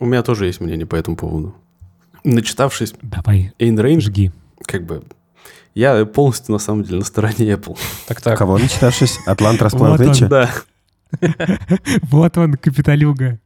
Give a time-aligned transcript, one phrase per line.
[0.00, 1.54] У меня тоже есть мнение по этому поводу.
[2.24, 4.32] Начитавшись Давай, Эйн Рейндж, жги.
[4.64, 5.02] как бы,
[5.74, 7.76] я полностью, на самом деле, на стороне Apple.
[8.06, 8.38] Так, так.
[8.38, 9.18] Кого начитавшись?
[9.26, 10.06] Атлант расплавил Вот он.
[10.06, 10.26] плечи?
[10.26, 10.50] Да.
[12.02, 13.40] Вот он, капиталюга.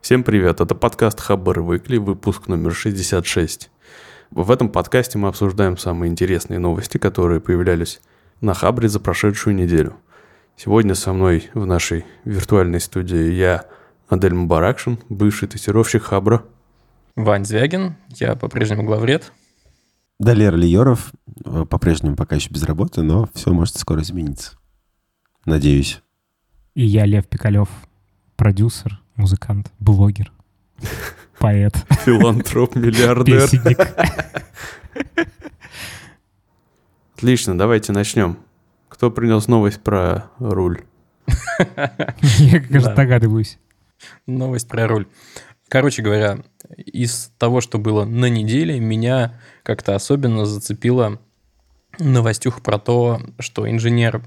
[0.00, 3.70] Всем привет, это подкаст Хаббар Выкли, выпуск номер 66.
[4.30, 8.00] В этом подкасте мы обсуждаем самые интересные новости, которые появлялись
[8.40, 9.96] на Хабре за прошедшую неделю.
[10.56, 13.66] Сегодня со мной в нашей виртуальной студии я,
[14.08, 16.44] Адель Мубаракшин, бывший тестировщик Хабра.
[17.16, 17.96] Вань Звягин.
[18.10, 19.32] Я по-прежнему главред.
[20.20, 21.12] Далер Лиеров
[21.44, 24.56] э, по-прежнему пока еще без работы, но все может скоро измениться.
[25.44, 26.00] Надеюсь.
[26.74, 27.68] И я, Лев Пикалев,
[28.36, 30.32] продюсер, музыкант, блогер,
[31.38, 31.74] поэт,
[32.04, 33.42] Филантроп, миллиардер.
[33.42, 33.78] песенник.
[37.16, 38.38] Отлично, давайте начнем.
[38.94, 40.82] Кто принес новость про руль?
[42.38, 42.94] Я, кажется, Да.
[42.94, 43.58] догадываюсь.
[44.28, 45.08] Новость про руль.
[45.68, 46.44] Короче говоря,
[46.76, 51.18] из того, что было на неделе, меня как-то особенно зацепила
[51.98, 54.22] новостюха про то, что инженер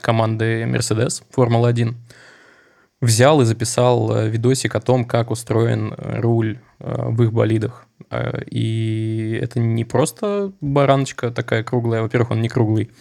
[0.00, 1.94] команды Mercedes Формула-1
[3.00, 7.86] взял и записал э, видосик о том, как устроен э, руль э, в их болидах.
[8.50, 12.02] И это не просто бараночка такая круглая.
[12.02, 12.92] Во-первых, он не круглый.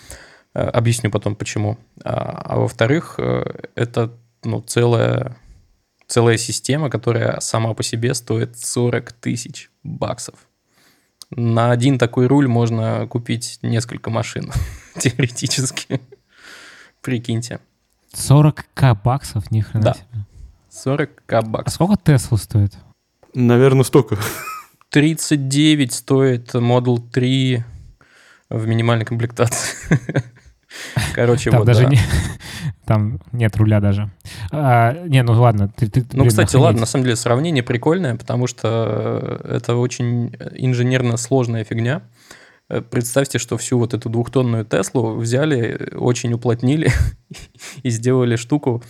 [0.53, 1.77] Э, Объясню потом, почему.
[2.03, 3.43] А, а во-вторых, э,
[3.75, 4.13] это
[4.43, 5.37] ну, целая
[6.07, 10.35] целая система, которая сама по себе стоит 40 тысяч баксов.
[11.29, 14.51] На один такой руль можно купить несколько машин,
[14.99, 16.01] теоретически.
[17.01, 17.59] Прикиньте.
[18.13, 19.93] 40к баксов, ни хрена Да.
[19.93, 20.25] себе.
[20.69, 21.75] 40к А баксов.
[21.75, 22.73] сколько Тесла стоит?
[23.33, 24.17] Наверное, столько.
[24.89, 27.63] 39 стоит Model 3
[28.49, 29.77] в минимальной комплектации.
[31.15, 31.89] Короче, Там вот, даже да.
[31.89, 31.99] не...
[32.85, 34.09] Там нет руля даже.
[34.51, 35.71] А, не, ну ладно.
[35.75, 36.65] ты- ты, Ну, блин, кстати, охренеть.
[36.65, 42.01] ладно, на самом деле сравнение прикольное, потому что э, это очень инженерно сложная фигня.
[42.69, 46.91] Э, Представьте, что всю вот эту двухтонную Теслу взяли, очень уплотнили
[47.83, 48.83] и сделали штуку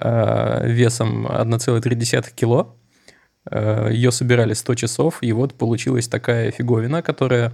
[0.00, 2.76] э, весом 1,3 кило.
[3.50, 7.52] Э, Ее собирали 100 часов, и вот получилась такая фиговина, которая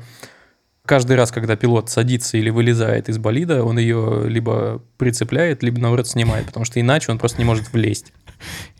[0.90, 6.08] каждый раз, когда пилот садится или вылезает из болида, он ее либо прицепляет, либо, наоборот,
[6.08, 8.12] снимает, потому что иначе он просто не может влезть.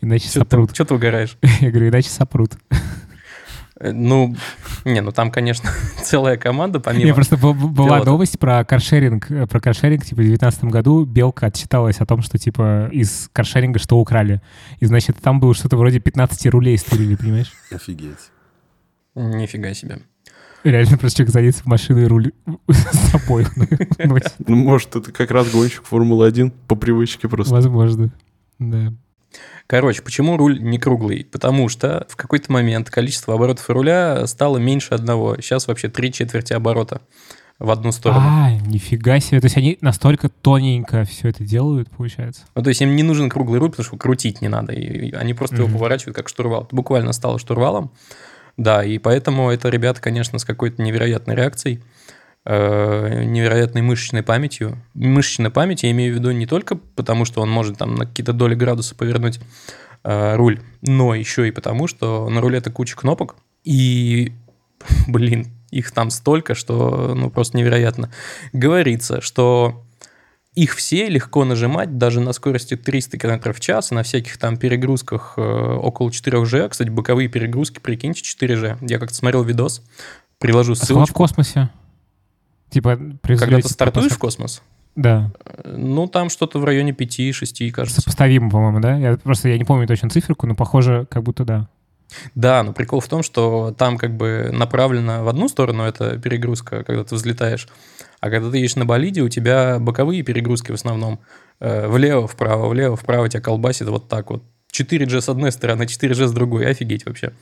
[0.01, 0.73] Иначе Что ты, сопрут.
[0.73, 1.37] чё ты угораешь?
[1.61, 2.53] Я говорю, иначе сопрут.
[3.79, 4.35] Э, Ну,
[4.85, 5.69] не, ну там, конечно,
[6.03, 7.13] целая команда, Не, помимо...
[7.15, 8.05] просто б- б- была пилота.
[8.11, 9.31] новость про каршеринг.
[9.31, 13.79] э, Про каршеринг, типа, в 2019 году Белка отчиталась о том, что, типа, из каршеринга
[13.79, 14.41] что украли.
[14.79, 17.51] И, значит, там было что-то вроде 15 рулей стырили, понимаешь?
[17.71, 18.31] Офигеть.
[19.15, 19.99] Нифига себе.
[20.63, 22.31] Реально просто человек садится в машину и руль
[22.69, 23.45] с собой
[23.99, 24.33] носит.
[24.47, 27.53] Ну, может, это как раз гонщик Формулы-1 по привычке просто.
[27.53, 28.11] Возможно.
[28.59, 28.93] Да.
[29.67, 31.25] Короче, почему руль не круглый?
[31.31, 35.37] Потому что в какой-то момент количество оборотов руля стало меньше одного.
[35.37, 37.01] Сейчас вообще три четверти оборота
[37.57, 38.21] в одну сторону.
[38.23, 39.39] А, нифига себе.
[39.39, 42.41] То есть они настолько тоненько все это делают, получается.
[42.55, 44.73] Ну, то есть им не нужен круглый руль, потому что крутить не надо.
[44.73, 45.75] И они просто его Мгм.
[45.77, 46.63] поворачивают как штурвал.
[46.63, 47.91] Это буквально стало штурвалом.
[48.57, 51.81] Да, и поэтому это ребята, конечно, с какой-то невероятной реакцией,
[52.45, 54.77] э, невероятной мышечной памятью.
[54.93, 58.33] Мышечная память, я имею в виду не только потому, что он может там на какие-то
[58.33, 59.39] доли градуса повернуть
[60.03, 64.33] э, руль, но еще и потому, что на руле это куча кнопок, и,
[65.07, 68.11] блин, их там столько, что ну просто невероятно.
[68.53, 69.83] Говорится, что
[70.53, 75.35] их все легко нажимать даже на скорости 300 км в час, на всяких там перегрузках
[75.37, 76.69] э, около 4G.
[76.69, 78.77] Кстати, боковые перегрузки, прикиньте, 4G.
[78.81, 79.81] Я как-то смотрел видос,
[80.39, 81.69] приложу А сколько в космосе?
[82.69, 84.61] Типа, Когда ты стартуешь в космос,
[84.95, 85.31] Да.
[85.45, 88.01] э, ну, там что-то в районе 5-6, кажется.
[88.01, 88.97] Сопоставимо, по-моему, да?
[88.97, 91.69] Я просто я не помню точно циферку, но похоже, как будто да.
[92.35, 96.83] Да, но прикол в том, что там как бы направлено в одну сторону эта перегрузка,
[96.83, 97.67] когда ты взлетаешь,
[98.19, 101.19] а когда ты едешь на болиде, у тебя боковые перегрузки в основном.
[101.59, 104.43] Э, Влево, вправо, влево, вправо тебя колбасит вот так вот.
[104.71, 106.65] 4G с одной стороны, 4G с другой.
[106.65, 107.33] Офигеть вообще.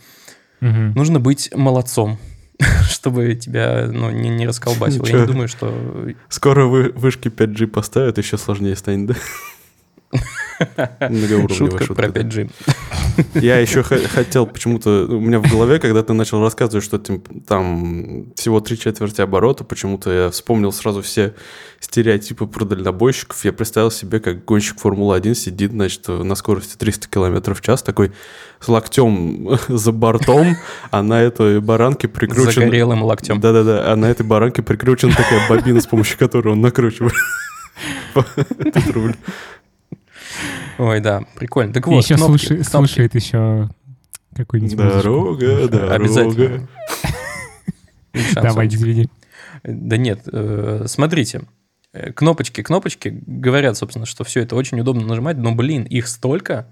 [0.61, 0.93] Мгм.
[0.93, 2.17] Нужно быть молодцом,
[2.89, 5.05] чтобы тебя ну, не, не расколбасило.
[5.05, 5.19] Я Чё?
[5.21, 6.13] не думаю, что...
[6.29, 10.19] Скоро вы, вышки 5G поставят, еще сложнее станет, да?
[11.55, 12.21] Шутка шутка, про да.
[12.21, 12.51] 5G.
[13.35, 15.05] Я еще хотел почему-то...
[15.09, 19.63] У меня в голове, когда ты начал рассказывать, что тем- там всего три четверти оборота,
[19.63, 21.33] почему-то я вспомнил сразу все
[21.79, 23.43] стереотипы про дальнобойщиков.
[23.45, 28.11] Я представил себе, как гонщик Формулы-1 сидит, значит, на скорости 300 км в час, такой
[28.59, 30.55] с локтем за бортом,
[30.91, 32.51] а на этой баранке прикручен...
[32.51, 33.39] Загорелым локтем.
[33.39, 37.13] Да-да-да, а на этой баранке прикручена такая бобина, с помощью которой он накручивает
[38.15, 39.15] этот руль.
[40.77, 41.73] Ой, да, прикольно.
[41.73, 42.69] Так вот, еще кнопки, слушай- кнопки.
[42.69, 43.69] слушает еще
[44.35, 44.97] какую-нибудь музычку.
[45.01, 45.93] Дорога, дорога.
[45.95, 46.67] Обязательно.
[48.35, 49.09] Давай, извини.
[49.63, 51.41] Да нет, э, смотрите.
[51.93, 56.67] Э, Кнопочки, кнопочки говорят, собственно, что все это очень удобно нажимать, но, блин, их столько,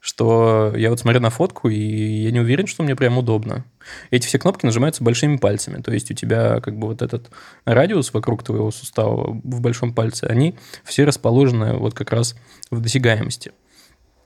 [0.00, 3.64] что я вот смотрю на фотку, и я не уверен, что мне прям удобно.
[4.10, 7.30] Эти все кнопки нажимаются большими пальцами, то есть у тебя как бы вот этот
[7.64, 10.54] радиус вокруг твоего сустава в большом пальце, они
[10.84, 12.36] все расположены вот как раз
[12.70, 13.52] в досягаемости.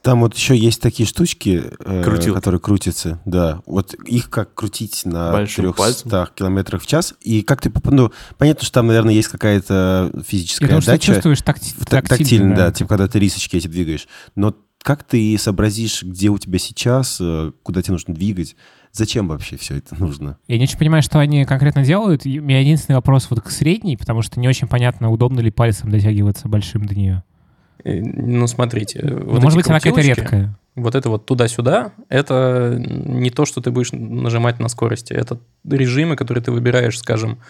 [0.03, 2.03] Там вот еще есть такие штучки, э,
[2.35, 3.21] которые крутятся.
[3.25, 7.15] Да, вот их как крутить на Большим 300 километрах в час.
[7.21, 7.73] И как ты...
[7.85, 12.09] Ну, понятно, что там, наверное, есть какая-то Я физическая думаю, что ты чувствуешь такти- Так-
[12.09, 14.09] тактильно, Тактильно, да, типа когда ты рисочки эти двигаешь.
[14.35, 18.57] Но как ты сообразишь, где у тебя сейчас, э, куда тебе нужно двигать?
[18.93, 20.37] Зачем вообще все это нужно?
[20.49, 22.27] Я не очень понимаю, что они конкретно делают.
[22.27, 25.51] И У меня единственный вопрос вот к средней, потому что не очень понятно, удобно ли
[25.51, 27.23] пальцем дотягиваться большим до нее.
[27.85, 29.01] Э, Ну, смотрите.
[29.03, 30.59] Ну, вот может быть, она какая-то редкая.
[30.75, 35.13] Вот это вот туда-сюда, это не то, что ты будешь нажимать на скорости.
[35.13, 35.39] Это
[35.69, 37.41] режимы, которые ты выбираешь, скажем,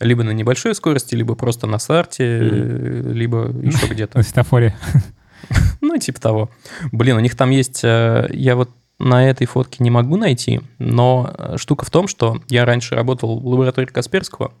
[0.00, 4.18] либо на небольшой скорости, либо просто на старте, э, либо еще где-то.
[4.18, 4.74] На светофоре.
[5.80, 6.50] Ну, типа того.
[6.92, 7.82] Блин, у них там есть...
[7.82, 12.40] э, Я вот на этой фотке не могу найти, но э, штука в том, что
[12.48, 14.52] я раньше работал в лаборатории Касперского,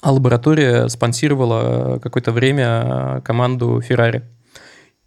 [0.00, 4.22] а лаборатория спонсировала какое-то время команду Ferrari.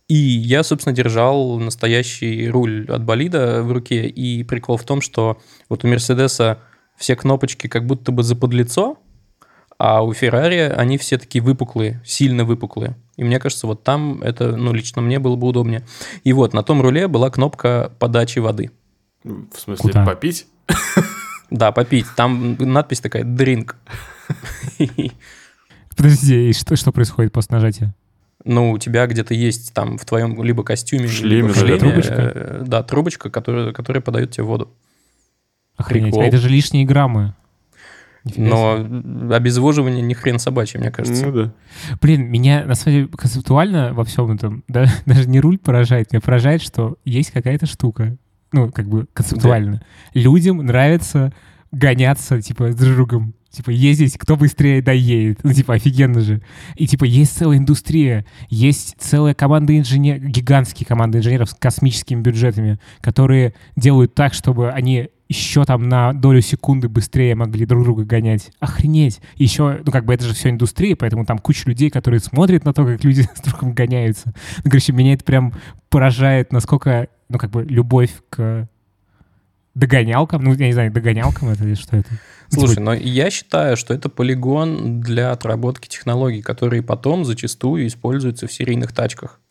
[0.07, 4.07] И я, собственно, держал настоящий руль от болида в руке.
[4.07, 6.60] И прикол в том, что вот у Мерседеса
[6.98, 8.98] все кнопочки как будто бы заподлицо,
[9.77, 12.95] а у Феррари они все такие выпуклые, сильно выпуклые.
[13.18, 15.83] И мне кажется, вот там это, ну, лично мне было бы удобнее.
[16.24, 18.72] И вот на том руле была кнопка подачи воды.
[19.24, 20.06] В смысле, Куда?
[20.06, 20.48] попить?
[21.51, 22.07] Да, попить.
[22.16, 23.75] Там надпись такая «drink».
[25.95, 27.95] Подожди, и что, что происходит после нажатия?
[28.44, 32.13] Ну, у тебя где-то есть там в твоем либо костюме, шлеме, либо в шлеме, Трубочка?
[32.13, 34.71] э, да, трубочка, которая, которая подает тебе воду.
[35.78, 36.13] Охренеть.
[36.13, 36.21] Прикол.
[36.21, 37.33] А это же лишние граммы.
[38.25, 38.88] Нифига себе.
[38.89, 41.27] Но обезвоживание ни хрен собачий, мне кажется.
[41.27, 41.54] Ну да.
[42.01, 46.22] Блин, меня на самом деле концептуально во всем этом да, даже не руль поражает, меня
[46.22, 48.18] поражает, что есть какая-то штука,
[48.51, 49.81] ну, как бы концептуально.
[50.13, 51.33] Людям нравится
[51.72, 53.36] гоняться, типа, с другом.
[53.50, 55.39] Типа, ездить, кто быстрее доедет.
[55.44, 56.42] Ну, типа, офигенно же.
[56.75, 62.80] И, типа, есть целая индустрия, есть целая команда инженеров, гигантские команды инженеров с космическими бюджетами,
[63.00, 68.51] которые делают так, чтобы они еще там на долю секунды быстрее могли друг друга гонять.
[68.60, 69.22] Охренеть.
[69.36, 72.74] Еще, ну, как бы это же все индустрия, поэтому там куча людей, которые смотрят на
[72.74, 74.33] то, как люди с другом гоняются.
[74.63, 75.54] Ну, короче, меня это прям
[75.89, 78.68] поражает, насколько, ну, как бы, любовь к
[79.74, 82.10] догонялкам, ну, я не знаю, догонялкам это или что это?
[82.50, 88.54] Слушай, но я считаю, что это полигон для отработки технологий, которые потом зачастую используются в
[88.54, 89.42] серийных тачках.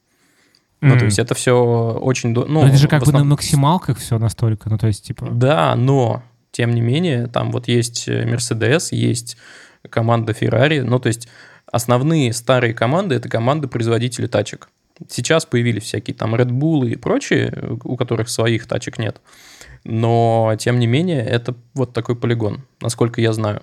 [0.81, 0.99] Ну, м.
[0.99, 1.55] то есть это все
[2.01, 2.31] очень...
[2.31, 5.27] Ну, Но это же как в бы на максималках все настолько, ну, то есть, типа...
[5.31, 6.23] Да, но,
[6.53, 9.37] тем не менее, там вот есть э, Mercedes, есть
[9.89, 11.29] команда Ferrari, ну, то есть
[11.71, 14.69] основные старые команды– это команды производителей тачек.
[15.09, 19.21] Сейчас появились всякие там Red Bull и прочие, у которых своих тачек нет.
[19.83, 23.63] Но, тем не менее, это вот такой полигон, насколько я знаю.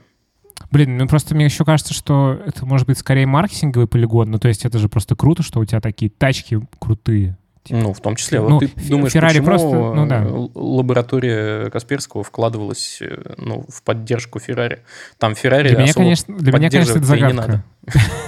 [0.69, 4.47] Блин, ну просто мне еще кажется, что это может быть скорее маркетинговый полигон, ну, то
[4.47, 7.37] есть это же просто круто, что у тебя такие тачки крутые.
[7.63, 8.39] Типа, Ну, в том числе.
[8.41, 10.23] Ну, вот ты Фе- думаешь, Феррари почему просто, ну да.
[10.23, 14.83] э, лаборатория Касперского вкладывалась э, ну, в поддержку Феррари?
[15.19, 17.35] Там Феррари Для меня, особо конечно, для меня, конечно, это и не загадка.
[17.35, 17.63] надо.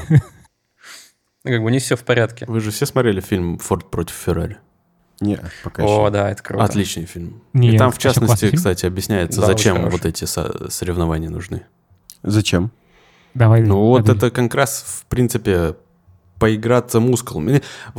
[0.09, 0.17] Ну,
[1.51, 2.45] Как бы не все в порядке.
[2.47, 4.57] Вы же все смотрели фильм «Форд против Феррари»?
[5.19, 6.11] Не, пока О, еще.
[6.11, 6.63] да, это круто.
[6.65, 7.41] Отличный фильм.
[7.53, 11.63] Нет, И там, в частности, кстати, объясняется, Да, зачем вот эти со- соревнования нужны.
[12.23, 12.71] Зачем?
[13.33, 13.61] Давай.
[13.61, 14.17] Ну вот Адель.
[14.17, 15.75] это как раз, в принципе,
[16.39, 17.49] поиграться мускулом.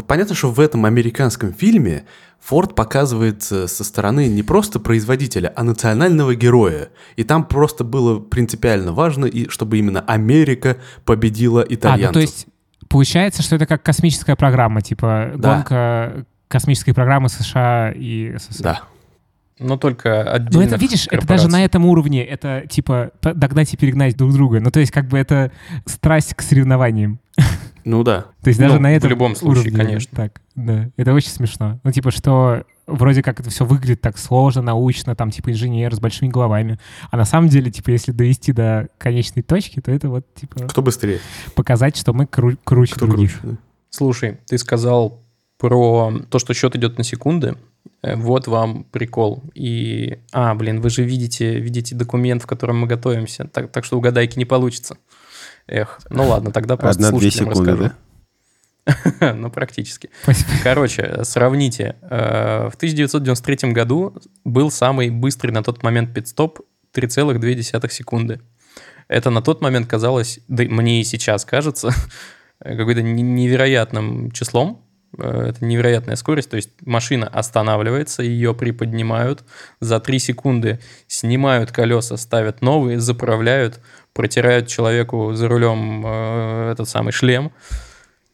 [0.06, 2.04] Понятно, что в этом американском фильме
[2.40, 6.90] Форд показывается со стороны не просто производителя, а национального героя.
[7.16, 10.76] И там просто было принципиально важно, и чтобы именно Америка
[11.06, 12.08] победила А, итальянцев.
[12.08, 12.46] ну то есть
[12.88, 15.54] получается, что это как космическая программа, типа Да.
[15.56, 18.62] гонка космической программы США и СССР.
[18.62, 18.80] Да.
[19.58, 20.62] Но только Ну, отдельно.
[20.64, 24.60] это, видишь, это даже на этом уровне, это типа догнать и перегнать друг друга.
[24.60, 25.52] Ну, то есть, как бы это
[25.86, 27.18] страсть к соревнованиям.
[27.86, 28.24] Ну да.
[28.42, 30.16] То есть Ну, даже на в этом любом случае, уровне, конечно.
[30.16, 30.88] Так, да.
[30.96, 31.80] Это очень смешно.
[31.84, 36.00] Ну, типа, что вроде как это все выглядит так сложно, научно, там, типа, инженер с
[36.00, 36.78] большими головами.
[37.10, 40.80] А на самом деле, типа, если довести до конечной точки, то это вот, типа, Кто
[40.80, 41.18] быстрее?
[41.54, 43.38] показать, что мы кру- круче Кто других.
[43.38, 43.56] круче?
[43.56, 43.62] да.
[43.90, 45.22] Слушай, ты сказал
[45.58, 47.54] про то, что счет идет на секунды.
[48.02, 49.42] Э, Вот вам прикол.
[49.54, 53.96] И, а, блин, вы же видите, видите документ, в котором мы готовимся, так, так что
[53.98, 54.96] угадайки не получится.
[55.66, 57.90] Эх, ну ладно, тогда просто Одна-две слушателям секунды, расскажу.
[57.90, 57.94] да?
[59.34, 60.10] Ну, практически.
[60.62, 61.96] Короче, сравните.
[62.02, 64.14] Э, В 1993 году
[64.44, 66.60] был самый быстрый на тот момент пит-стоп
[66.94, 68.40] 3,2 секунды.
[69.08, 71.90] Это на тот момент казалось, да мне и сейчас кажется,
[72.58, 74.83] какой-то не- невероятным числом.
[75.18, 79.44] Э, Это невероятная скорость, то есть машина останавливается, ее приподнимают,
[79.80, 83.80] за 3 секунды снимают колеса, ставят новые, заправляют,
[84.12, 87.52] протирают человеку за рулем э, этот самый шлем.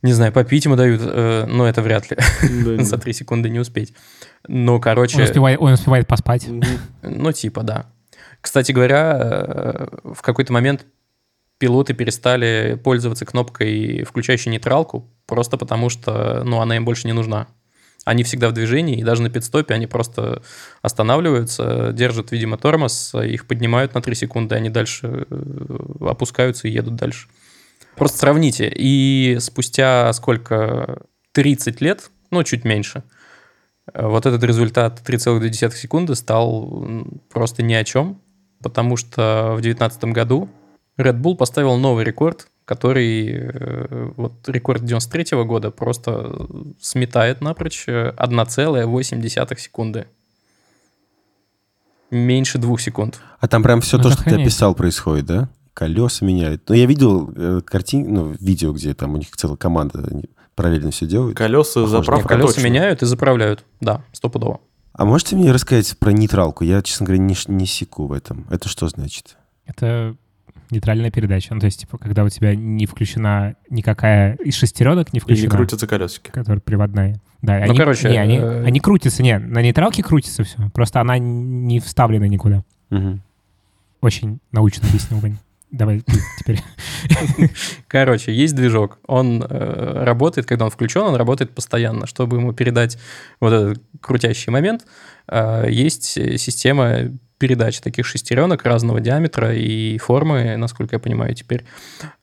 [0.02, 2.16] Не знаю, попить ему дают, э, но это вряд ли.
[2.64, 3.94] Да, За 3 секунды не успеть.
[4.49, 5.18] Ну, короче...
[5.18, 6.46] Он успевает, он успевает поспать.
[7.02, 7.87] Ну, типа, да.
[8.40, 10.87] Кстати говоря, э, в какой-то момент
[11.58, 17.49] пилоты перестали пользоваться кнопкой, включающей нейтралку, просто потому что, ну, она им больше не нужна.
[18.04, 20.42] Они всегда в движении, и даже на пидстопе они просто
[20.82, 26.96] останавливаются, держат, видимо, тормоз, их поднимают на 3 секунды, они дальше э, опускаются и едут
[26.96, 27.28] дальше.
[27.96, 28.70] Просто сравните.
[28.75, 31.02] И спустя сколько?
[31.32, 33.04] 30 лет, ну, чуть меньше,
[33.94, 36.87] вот этот результат 3,2 секунды стал
[37.32, 38.20] просто ни о чем,
[38.62, 40.49] потому что в 2019 году
[40.99, 46.46] Red Bull поставил новый рекорд, который, э, вот рекорд 93 года просто
[46.80, 50.06] сметает напрочь э, 1,8 секунды.
[52.12, 53.20] Меньше двух секунд.
[53.40, 55.48] А там прям все Ну, то, что ты описал, происходит, да?
[55.74, 56.62] Колеса меняют.
[56.68, 60.08] Ну, я видел э, картин, ну, видео, где там у них целая команда
[60.54, 61.36] параллельно все делают.
[61.36, 61.90] Колеса, Похоже.
[61.90, 62.66] заправка Колеса точно.
[62.68, 63.64] меняют и заправляют.
[63.80, 64.60] Да, стопудово.
[64.92, 66.62] А можете мне рассказать про нейтралку?
[66.62, 68.46] Я, честно говоря, не, не секу в этом.
[68.48, 69.36] Это что значит?
[69.66, 70.14] Это
[70.70, 71.54] нейтральная передача.
[71.54, 75.20] Ну, то есть, типа, когда у тебя не включена никакая из шестеренок, не И не
[75.20, 76.30] включена, крутятся колесики.
[76.30, 77.20] которая приводная.
[77.42, 80.70] Да, Ну, они, короче, не, они, э, они крутятся, не, на нейтралке крутится все.
[80.74, 82.62] Просто она не вставлена никуда.
[82.90, 83.22] Мгм.
[84.00, 85.38] Очень научно объяснил, Вань.
[85.70, 86.02] Давай
[86.38, 86.60] теперь.
[87.86, 88.98] Короче, есть движок.
[89.06, 92.06] Он э, работает, когда он включен, он работает постоянно.
[92.06, 92.98] Чтобы ему передать
[93.38, 94.86] вот этот крутящий момент,
[95.28, 101.64] э, есть система передач таких шестеренок разного диаметра и формы, насколько я понимаю теперь,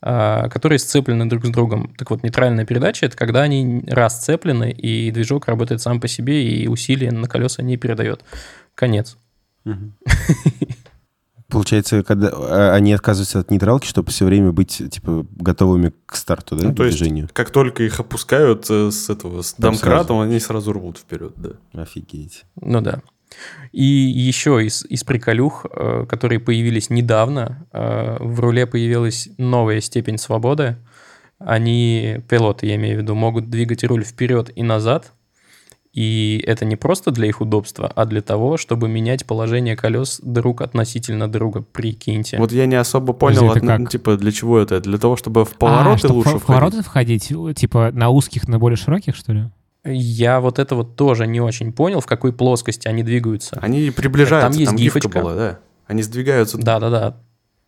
[0.02, 1.94] э, которые сцеплены друг с другом.
[1.98, 6.68] Так вот, нейтральная передача— это когда они расцеплены, и движок работает сам по себе, и
[6.68, 8.24] усилия на колеса не передает.
[8.76, 9.18] Конец.
[11.50, 16.58] Получается, когда а, они отказываются от нейтралки, чтобы все время быть, типа, готовыми к старту,
[16.58, 17.30] да, Ну, к то есть, движению?
[17.32, 21.82] как только их опускают э, с этого, с Там домкратом, они сразу рвут вперед, да.
[21.82, 22.44] Офигеть.
[22.62, 23.02] Ну да.
[23.72, 30.18] И еще из, из приколюх, э, которые появились недавно, э, в руле появилась новая степень
[30.18, 30.78] свободы.
[31.40, 35.12] Они, пилоты, я имею в виду, могут двигать руль вперед и назад.
[35.94, 40.62] И это не просто для их удобства, а для того, чтобы менять положение колес друг
[40.62, 41.62] относительно друга.
[41.64, 42.38] Прикиньте.
[42.38, 43.90] Вот я не особо понял, это одно- как?
[43.90, 44.80] типа, для чего это?
[44.80, 46.48] Для того, чтобы в А, повороты чтоб лучше в входить?
[46.48, 49.50] повороты входить, типа на узких, на более широких, что ли?
[49.88, 53.58] Я вот это вот тоже не очень понял, в какой плоскости они двигаются.
[53.62, 55.20] Они приближаются, Там есть гифка гифочка.
[55.22, 55.60] была, да.
[55.88, 56.58] Они сдвигаются.
[56.58, 57.18] Да-да-да.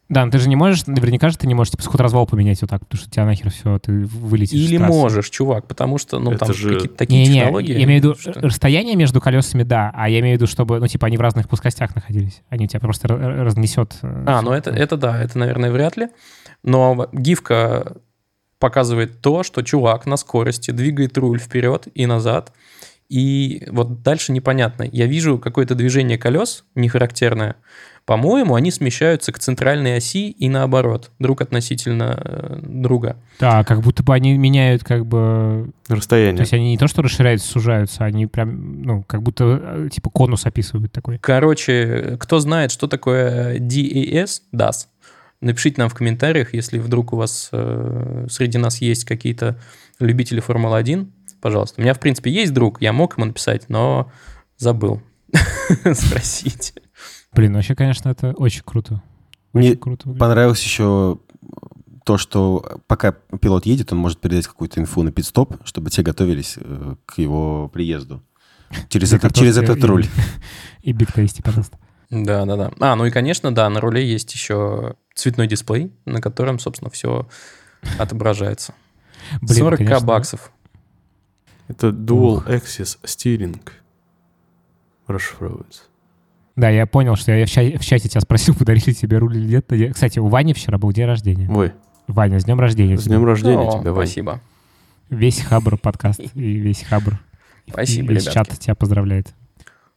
[0.09, 2.59] Да, но ты же не можешь, наверняка же ты не можешь типа сход развал поменять
[2.61, 4.57] вот так, потому что у тебя нахер все, ты вылетишь.
[4.57, 7.73] Или можешь, чувак, потому что, ну, Это там же- какие-то такие Не-не-не, технологии.
[7.77, 10.79] я имею в виду что- расстояние между колесами, да, а я имею в виду, чтобы,
[10.79, 12.41] ну, типа, они в разных плоскостях находились.
[12.49, 13.97] Они у тебя просто ра- ра- разнесет.
[14.01, 16.07] э, А, ну это, это да, это, наверное, вряд ли.
[16.63, 17.97] Но гифка
[18.59, 22.51] показывает то, что чувак на скорости двигает руль вперед и назад.
[23.09, 24.83] И вот дальше непонятно.
[24.83, 27.55] Я вижу какое-то движение колес нехарактерное.
[28.05, 33.17] По-моему, они смещаются к центральной оси и наоборот, друг относительно э, друга.
[33.39, 35.71] Да, как будто бы они меняют, как бы...
[35.87, 36.39] То Расстояние.
[36.39, 40.47] есть они не то, что расширяются, сужаются, они прям, ну, как будто, э, типа, конус
[40.47, 41.19] описывают такой.
[41.19, 44.87] Короче, кто знает, что такое DAS, DAS,
[45.41, 49.59] напишите нам в комментариях, если вдруг у вас э, среди нас есть какие-то
[49.99, 51.09] любители Формулы-1,
[51.41, 51.79] пожалуйста.
[51.79, 54.11] У меня, в принципе, есть друг, я мог ему написать, но
[54.57, 55.01] забыл
[55.93, 56.73] спросить.
[57.33, 59.01] Блин, вообще, конечно, это очень круто.
[59.53, 60.09] Мне Очень круто.
[60.11, 61.19] понравилось еще
[62.05, 66.57] то, что пока пилот едет, он может передать какую-то инфу на пит-стоп, чтобы те готовились
[66.59, 68.23] э, к его приезду.
[68.89, 70.05] Через, этот, через этот и- руль.
[70.83, 71.77] И биткоисти, пожалуйста.
[72.11, 72.71] Да, да, да.
[72.79, 77.27] А, ну и, конечно, да, на руле есть еще цветной дисплей, на котором, собственно, все
[77.97, 78.73] отображается.
[79.41, 80.51] Блин, 40к конечно, баксов.
[81.67, 83.61] Это Dual Axis Steering.
[85.07, 85.83] Расшифровывается.
[86.55, 89.37] Да, я понял, что я в чате, в чате тебя спросил, подарили ли тебе руль
[89.37, 89.71] или нет.
[89.71, 91.49] Я- Кстати, у Вани вчера был день рождения.
[91.49, 91.73] Ой,
[92.07, 92.97] Ваня, с днем рождения.
[92.97, 94.07] с днем рождения О, тебя, Вань.
[94.07, 94.41] Спасибо.
[95.09, 97.19] Весь Хабр подкаст и весь Хабр.
[97.67, 98.49] Спасибо, и весь ребятки.
[98.51, 99.33] чат тебя поздравляет.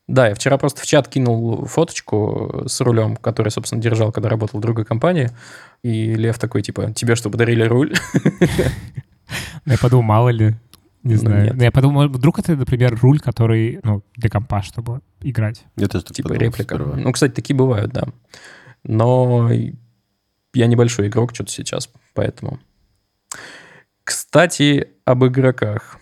[0.08, 4.58] Да, я вчера просто в чат кинул фоточку с рулем, который, собственно, держал, когда работал
[4.58, 5.30] в другой компании.
[5.82, 7.94] И Лев такой, типа, тебе что, подарили руль?
[9.64, 10.54] Я подумал, мало ли.
[11.02, 11.44] Не Ну, знаю.
[11.44, 11.54] нет.
[11.54, 15.64] Но я подумал, вдруг это, например, руль, который, ну, для компа, чтобы играть.
[15.76, 16.74] Я тоже Типа подумал реплика.
[16.76, 16.96] сперва.
[16.96, 18.04] Ну, кстати, такие бывают, да.
[18.84, 19.50] Но
[20.54, 22.58] я небольшой игрок что-то сейчас, поэтому...
[24.04, 25.98] Кстати, об игроках.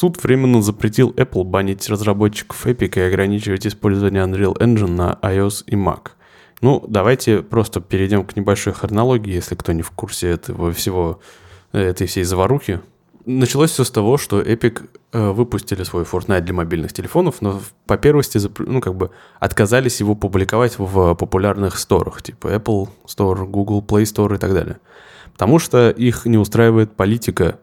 [0.00, 5.74] Суд временно запретил Apple банить разработчиков Epic и ограничивать использование Unreal Engine на iOS и
[5.74, 6.12] Mac.
[6.62, 11.20] Ну, давайте просто перейдем к небольшой хронологии, если кто не в курсе этого всего,
[11.74, 12.80] э, этой всей заварухи.
[13.26, 17.98] Началось все с того, что Epic э, выпустили свой Fortnite для мобильных телефонов, но по
[17.98, 24.04] первости, ну, как бы отказались его публиковать в популярных сторах, типа Apple Store, Google Play
[24.04, 24.78] Store и так далее.
[25.34, 27.58] Потому что их не устраивает политика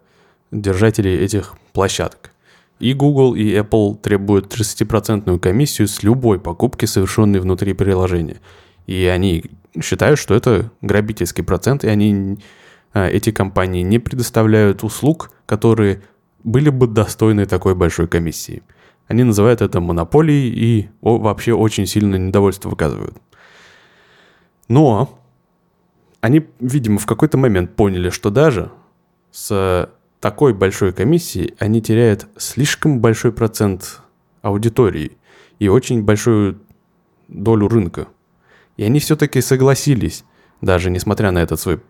[0.52, 2.32] держателей этих площадок.
[2.80, 8.38] И Google, и Apple требуют 30% комиссию с любой покупки, совершенной внутри приложения.
[8.86, 9.46] И они
[9.82, 12.38] считают, что это грабительский процент, и они,
[12.94, 16.04] а, эти компании не предоставляют услуг, которые
[16.44, 18.62] были бы достойны такой большой комиссии.
[19.08, 23.18] Они называют это монополией и вообще очень сильно недовольство выказывают.
[24.68, 25.20] Но
[26.22, 28.72] они, видимо, в какой-то момент поняли, что даже
[29.32, 29.90] с
[30.20, 34.02] такой большой комиссией они теряют слишком большой процент
[34.42, 35.18] аудитории
[35.60, 36.62] и очень большую
[37.28, 38.08] долю рынка.
[38.78, 40.24] И они все-таки согласились,
[40.62, 41.82] даже несмотря на этот свой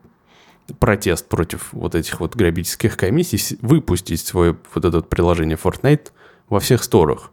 [0.79, 6.07] протест против вот этих вот грабительских комиссий, выпустить свое вот это приложение Fortnite
[6.50, 7.31] во всех сторах.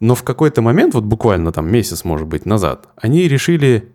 [0.00, 3.92] Но в какой-то момент, вот буквально там месяц, может быть, назад, они решили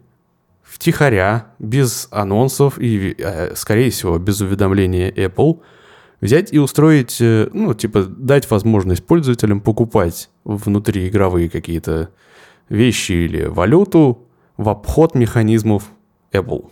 [0.74, 5.60] втихаря, без анонсов и, э, скорее всего, без уведомления Apple,
[6.20, 12.10] взять и устроить, э, ну, типа, дать возможность пользователям покупать внутриигровые какие-то
[12.70, 14.27] вещи или валюту
[14.58, 15.84] в обход механизмов
[16.32, 16.72] Apple.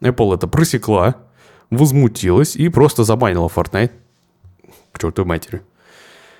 [0.00, 1.16] Apple это просекла,
[1.70, 3.92] возмутилась и просто забанила Fortnite.
[4.92, 5.60] К чертовой матери.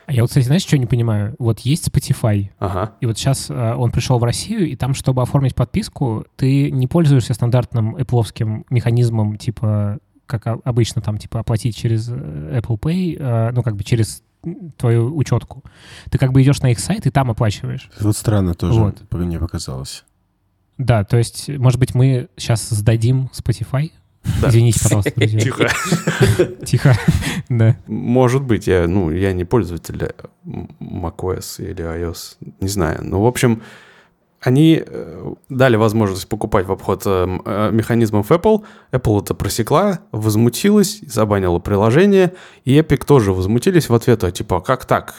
[0.06, 1.34] А я вот, кстати, знаешь, что не понимаю?
[1.38, 2.92] Вот есть Spotify, Ага.
[3.00, 7.34] и вот сейчас он пришел в Россию, и там, чтобы оформить подписку, ты не пользуешься
[7.34, 12.12] стандартным Apple механизмом, типа, как обычно, там, типа, оплатить через э,
[12.60, 14.22] Apple Pay, э, ну, как бы через
[14.76, 15.64] твою учетку.
[16.10, 17.90] Ты как бы идешь на их сайт и там оплачиваешь.
[18.00, 19.02] Вот странно тоже, Вот.
[19.12, 20.04] мне показалось.
[20.78, 23.90] Да, то есть, может быть, мы сейчас сдадим Spotify?
[24.40, 24.48] Да.
[24.48, 25.40] Извините, пожалуйста, друзья.
[25.40, 25.68] Тихо.
[26.64, 26.96] Тихо.
[27.48, 27.76] Да.
[27.86, 30.10] Может быть, я, ну, я не пользователь
[30.80, 33.00] macOS или iOS, не знаю.
[33.02, 33.62] Ну, в общем,
[34.40, 38.62] они э, дали возможность покупать в обход э, э, механизмов Apple.
[38.92, 42.32] Apple это просекла, возмутилась, забанила приложение.
[42.64, 45.14] И Epic тоже возмутились в ответ, а типа, «А как так?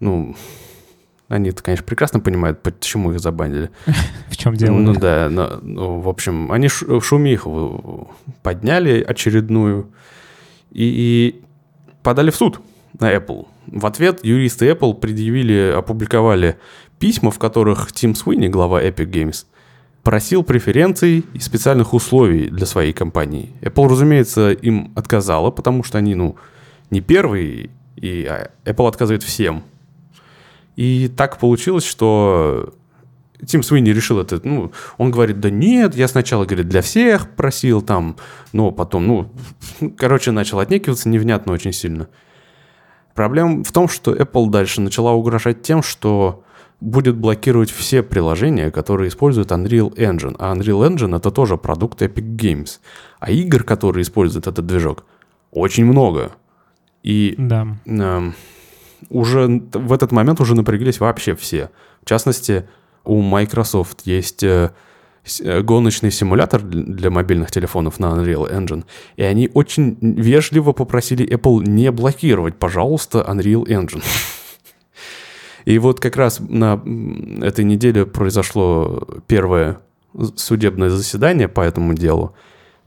[0.00, 0.36] Ну,
[1.28, 3.70] они-то, конечно, прекрасно понимают, почему их забанили.
[4.28, 4.76] В чем дело?
[4.76, 8.10] Ну да, но, ну, в общем, они шумиху
[8.42, 9.90] подняли очередную
[10.70, 11.44] и, и
[12.02, 12.60] подали в суд
[12.98, 13.46] на Apple.
[13.66, 16.56] В ответ юристы Apple предъявили, опубликовали
[16.98, 19.44] письма, в которых Тим Суини, глава Epic Games,
[20.02, 23.50] просил преференций и специальных условий для своей компании.
[23.60, 26.36] Apple, разумеется, им отказала, потому что они, ну,
[26.90, 29.62] не первые, и а, Apple отказывает всем.
[30.78, 32.72] И так получилось, что
[33.44, 37.82] Тим Суини решил это, ну, он говорит, да нет, я сначала, говорит, для всех просил
[37.82, 38.14] там,
[38.52, 39.32] но потом, ну,
[39.96, 42.06] короче, начал отнекиваться невнятно очень сильно.
[43.12, 46.44] Проблема в том, что Apple дальше начала угрожать тем, что
[46.80, 50.36] будет блокировать все приложения, которые используют Unreal Engine.
[50.38, 52.78] А Unreal Engine это тоже продукт Epic Games.
[53.18, 55.04] А игр, которые используют этот движок,
[55.50, 56.30] очень много.
[57.02, 57.66] И Да.
[57.86, 58.34] эм,
[59.08, 61.70] уже в этот момент уже напряглись вообще все.
[62.02, 62.68] В частности,
[63.04, 64.72] у Microsoft есть э,
[65.40, 68.84] э, гоночный симулятор для мобильных телефонов на Unreal Engine,
[69.16, 74.04] и они очень вежливо попросили Apple не блокировать, пожалуйста, Unreal Engine.
[75.64, 76.82] И вот как раз на
[77.42, 79.80] этой неделе произошло первое
[80.36, 82.34] судебное заседание по этому делу,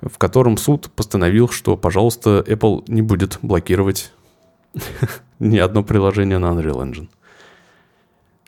[0.01, 4.11] в котором суд постановил, что, пожалуйста, Apple не будет блокировать
[5.41, 7.07] ни одно приложение на Unreal Engine.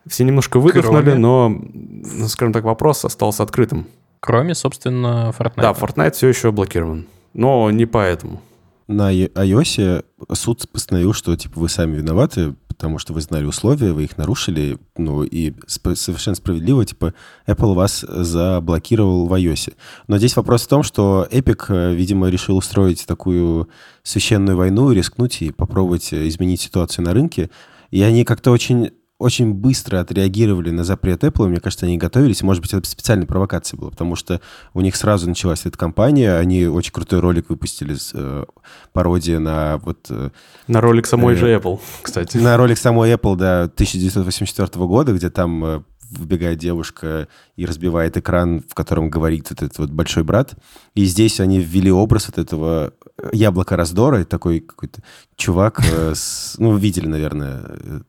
[0.07, 3.85] Все немножко выдохнули, Кроме- но, ну, скажем так, вопрос остался открытым.
[4.19, 5.61] Кроме, собственно, Fortnite.
[5.61, 8.41] Да, Fortnite все еще блокирован, но не поэтому.
[8.87, 14.03] На iOS суд постановил, что типа вы сами виноваты, потому что вы знали условия, вы
[14.05, 17.13] их нарушили, ну и сп- совершенно справедливо, типа
[17.47, 19.73] Apple вас заблокировал в iOS.
[20.07, 23.69] Но здесь вопрос в том, что Epic, видимо, решил устроить такую
[24.01, 27.49] священную войну, рискнуть и попробовать э, изменить ситуацию на рынке.
[27.91, 28.91] И они как-то очень
[29.23, 31.47] очень быстро отреагировали на запрет Apple.
[31.47, 32.43] Мне кажется, они готовились.
[32.43, 34.41] Может быть, это специальная провокация была, потому что
[34.73, 36.35] у них сразу началась эта кампания.
[36.35, 38.45] Они очень крутой ролик выпустили, с, э,
[38.91, 40.07] пародия на вот...
[40.09, 40.29] Э,
[40.67, 42.37] на ролик самой э, же Apple, кстати.
[42.37, 45.81] На ролик самой Apple, да, 1984 года, где там э,
[46.17, 50.53] выбегает девушка и разбивает экран, в котором говорит этот вот большой брат.
[50.95, 52.93] И здесь они ввели образ от этого
[53.31, 55.01] яблока раздора, и такой какой-то
[55.35, 57.61] чувак, э, с, ну, видели, наверное.
[57.65, 58.01] э,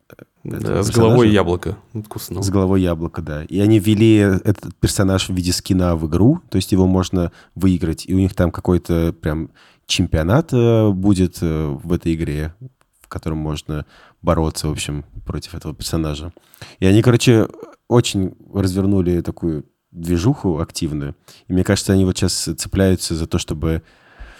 [0.45, 2.43] Да, с головой яблока вкусно.
[2.43, 3.45] С головой яблока, да.
[3.45, 8.05] И они ввели этот персонаж в виде скина в игру, то есть его можно выиграть,
[8.07, 9.51] и у них там какой-то прям
[9.87, 12.55] чемпионат э, будет э, в этой игре,
[13.01, 13.87] в котором можно
[14.23, 16.33] бороться, в общем, против этого персонажа.
[16.79, 17.49] И они, короче,
[17.95, 21.15] очень развернули такую движуху активную.
[21.49, 23.83] И мне кажется, они вот сейчас цепляются за то, чтобы...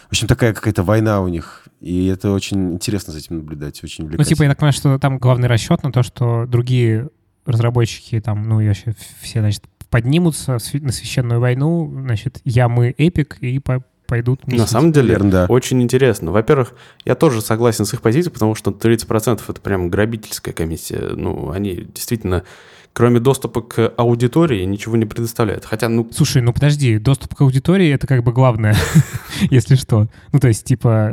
[0.07, 1.67] В общем, такая какая-то война у них.
[1.81, 4.35] И это очень интересно за этим наблюдать, очень Ну, увлекательно.
[4.37, 7.09] типа, я так понимаю, что там главный расчет на то, что другие
[7.47, 13.39] разработчики там, ну, и вообще все, значит, поднимутся на священную войну, значит, я, мы, Эпик,
[13.41, 14.69] и по- пойдут На мстить.
[14.71, 15.47] самом деле, Верно, да.
[15.49, 16.31] очень интересно.
[16.33, 21.11] Во-первых, я тоже согласен с их позицией, потому что 30% это прям грабительская комиссия.
[21.15, 22.45] Ну, они действительно,
[22.95, 25.65] кроме доступа к аудитории, ничего не предоставляют.
[25.65, 28.77] Хотя, ну, Слушай, ну подожди, доступ к аудитории— это как бы главное,
[29.51, 30.07] если что.
[30.33, 31.13] Ну, то есть, типа,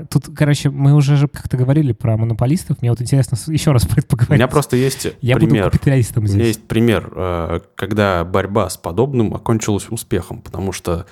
[0.00, 3.84] э, тут, короче, мы уже же как-то говорили про монополистов, мне вот интересно еще раз
[3.86, 4.38] про это у поговорить.
[4.38, 5.70] меня просто есть Я буду пример.
[5.70, 6.46] капиталистом У меня здесь.
[6.46, 11.06] есть пример, э, когда борьба с подобным окончилась успехом, потому что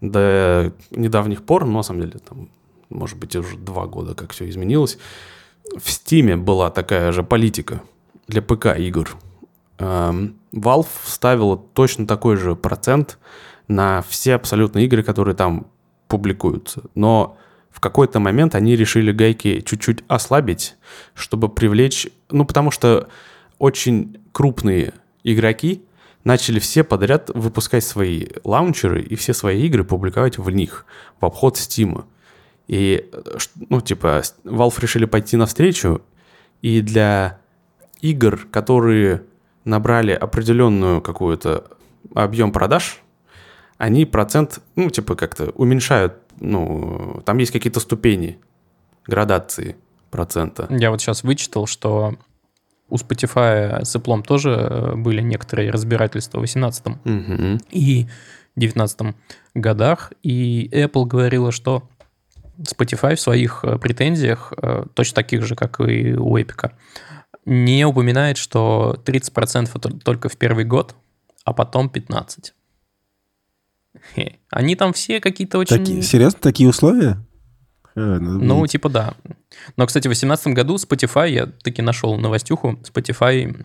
[0.00, 2.48] до недавних пор, ну, на самом деле, там,
[2.88, 4.98] может быть, уже два года, как все изменилось,
[5.80, 7.82] в Стиме была такая же политика
[8.26, 9.08] для ПК-игр.
[9.80, 13.18] Эм, Valve ставила точно такой же процент
[13.66, 15.68] на все абсолютно игры, которые там
[16.06, 16.82] публикуются.
[16.94, 17.38] Но
[17.70, 20.76] в какой-то момент они решили гайки чуть-чуть ослабить,
[21.14, 22.08] чтобы привлечь...
[22.30, 23.08] Ну, потому что
[23.58, 24.92] очень крупные
[25.24, 25.82] игроки
[26.24, 30.84] начали все подряд выпускать свои лаунчеры и все свои игры публиковать в них,
[31.20, 32.04] в обход Стима.
[32.66, 33.38] И, э,
[33.70, 36.02] ну, типа, Valve решили пойти навстречу,
[36.60, 37.38] и для
[38.02, 39.22] игр, которые
[39.64, 41.64] набрали определенную какую-то
[42.14, 43.00] объем продаж,
[43.78, 48.38] они процент, ну, типа, как-то уменьшают, ну, там есть какие-то ступени
[49.06, 49.76] градации
[50.10, 50.66] процента.
[50.70, 52.16] Я вот сейчас вычитал, что
[52.88, 57.60] у Spotify с Apple тоже э, были некоторые разбирательства в 18 Мгм.
[57.70, 58.06] и
[58.56, 59.14] 19
[59.54, 61.88] годах, и Apple говорила, что
[62.58, 66.72] Spotify в своих э, претензиях, э, точно таких же, как и у Epic,
[67.44, 70.94] не упоминает, что 30% это только в первый год,
[71.44, 72.52] а потом 15%.
[74.14, 74.38] Хе.
[74.50, 75.78] Они там все какие-то очень...
[75.78, 77.18] Таки- серьезно, такие условия?
[77.96, 79.14] А, Ну, типа да.
[79.76, 83.64] Но, кстати, в 2018 году Spotify, я таки нашел новостюху, Spotify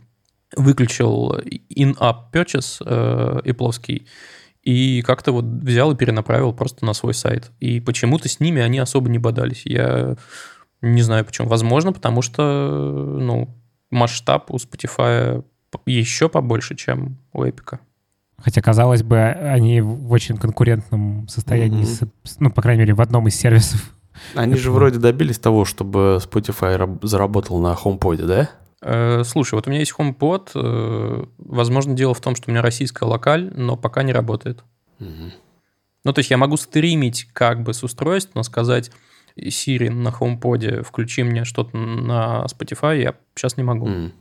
[0.55, 1.33] выключил
[1.69, 4.07] in-app purchase э, Apple-овский
[4.63, 7.51] и как-то вот взял и перенаправил просто на свой сайт.
[7.59, 9.61] И почему-то с ними они особо не бодались.
[9.65, 10.15] Я
[10.81, 11.47] не знаю почему.
[11.47, 13.55] Возможно, потому что, ну,
[13.95, 15.43] масштаб у Spotify
[15.85, 17.79] еще побольше, чем у Epic.
[18.37, 23.01] Хотя, казалось бы, они в очень конкурентном состоянии, с- с- ну, по крайней мере, в
[23.01, 23.91] одном из сервисов.
[24.35, 28.49] Они же вроде добились того, чтобы Spotify раб- заработал на HomePod, да?
[28.81, 30.51] Э, Слушай, вот у меня есть HomePod.
[30.55, 34.63] э, Возможно, дело в том, что у меня российская локаль, но пока не работает.
[34.99, 38.91] Ну, то есть я могу стримить как бы с устройств, но сказать
[39.37, 43.87] Siri на HomePod, включи мне что-то на Spotify, я сейчас не могу.
[43.87, 44.13] М.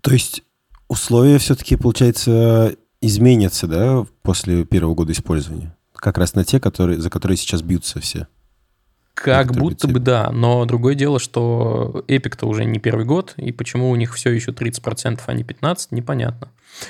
[0.00, 0.42] То есть
[0.88, 5.76] условия все-таки, получается, изменятся, да, после первого года использования?
[5.94, 8.26] Как раз на те, которые, за которые сейчас бьются все.
[9.14, 13.90] Как будто бы да, но другое дело, что Epic-то уже не первый год, и почему
[13.90, 16.48] у них все еще 30%, а не 15%, непонятно.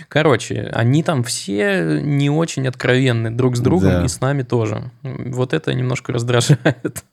[0.09, 4.05] Короче, они там все не очень откровенны друг с другом, Да.
[4.05, 4.91] и с нами тоже.
[5.03, 7.05] Вот это немножко раздражает.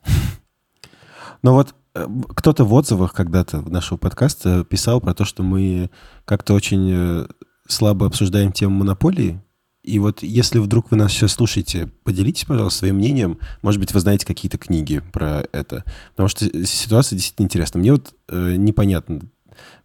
[1.42, 2.06] Но вот э,
[2.36, 5.90] кто-то в отзывах когда-то нашего подкаста писал про то, что мы
[6.26, 7.28] как-то очень э,
[7.68, 9.42] слабо обсуждаем тему монополии.
[9.82, 13.40] И вот если вдруг вы нас сейчас слушаете, поделитесь, пожалуйста, своим мнением.
[13.62, 15.86] Может быть, вы знаете какие-то книги про это.
[16.12, 17.80] Потому что ситуация действительно интересна.
[17.80, 19.22] Мне вот э, непонятно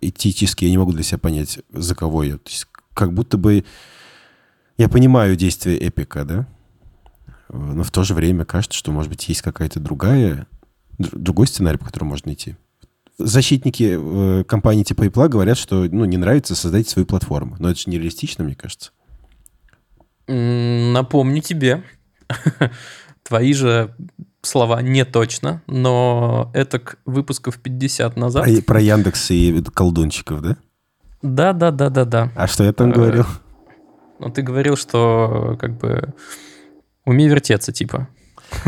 [0.00, 2.34] этически, я не могу для себя понять, за кого я.
[2.34, 3.64] То есть как будто бы
[4.78, 6.46] я понимаю действия Эпика, да?
[7.48, 10.46] Но в то же время кажется, что, может быть, есть какая-то другая
[10.98, 12.56] др- другой сценарий, по которому можно идти.
[13.18, 17.56] Защитники э, компании типа Apple говорят, что ну, не нравится, создайте свою платформу.
[17.60, 18.90] Но это же нереалистично, мне кажется.
[20.26, 21.84] Напомню тебе,
[23.22, 23.94] твои же
[24.42, 28.44] слова не точно, но это к выпусков 50 назад.
[28.44, 30.56] Про, про Яндекс и колдунчиков, да?
[31.24, 32.30] Да, да, да, да, да.
[32.36, 33.24] А что я там Э, говорил?
[34.20, 36.12] Ну, ты говорил, что как бы
[37.06, 38.08] умей вертеться, типа.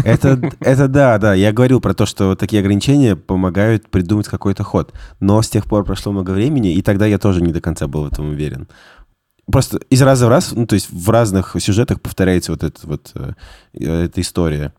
[0.04, 1.34] Это, это да, да.
[1.34, 4.94] Я говорил про то, что такие ограничения помогают придумать какой-то ход.
[5.20, 8.04] Но с тех пор прошло много времени, и тогда я тоже не до конца был
[8.04, 8.68] в этом уверен.
[9.52, 13.12] Просто из раза в раз, ну, то есть в разных сюжетах повторяется вот эта вот
[13.14, 13.32] э,
[13.74, 14.72] эта история,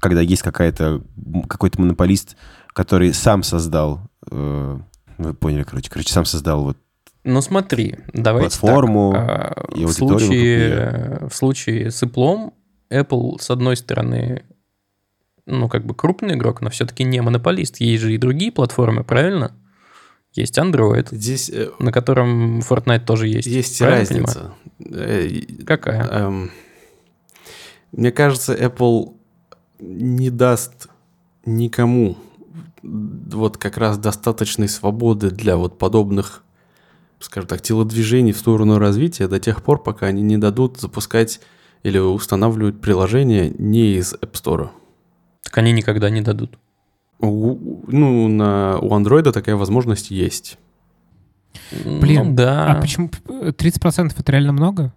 [0.00, 1.02] когда есть какая-то
[1.48, 2.36] какой-то монополист,
[2.74, 4.78] который сам создал, э,
[5.16, 6.76] вы поняли, короче, короче, сам создал вот
[7.24, 9.76] Ну смотри, давайте Платформу так.
[9.76, 12.52] И в, случае, в случае с Apple,
[12.90, 14.42] Apple, с одной стороны,
[15.46, 17.78] ну, как бы крупный игрок, но все-таки не монополист.
[17.80, 19.52] Есть же и другие платформы, правильно?
[20.34, 23.46] Есть Android, Здесь э, на котором Fortnite тоже есть.
[23.46, 24.52] есть разница.
[24.80, 25.28] Э,
[25.66, 26.04] Какая?
[26.08, 26.50] эм,
[27.92, 29.14] Мне кажется, Apple
[29.78, 30.88] не даст
[31.44, 32.16] никому
[32.82, 36.44] вот как раз достаточной свободы для вот подобных,
[37.22, 41.40] скажем так, телодвижений в сторону развития до тех пор, пока они не дадут запускать
[41.82, 44.70] или устанавливать приложения не из App Store.
[45.42, 46.58] Так они никогда не дадут.
[47.18, 50.58] У- ну, на, у Android такая возможность есть.
[51.84, 52.72] Блин, ну, да.
[52.72, 54.92] А почему 30% это реально много?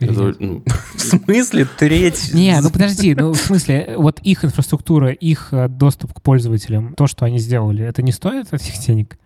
[0.00, 0.62] Это, ну,
[0.94, 2.32] В смысле треть?
[2.32, 7.08] Не, ну подожди, ну в смысле, вот их инфраструктура, их э, доступ к пользователям, то,
[7.08, 9.18] что они сделали, это не стоит этих денег?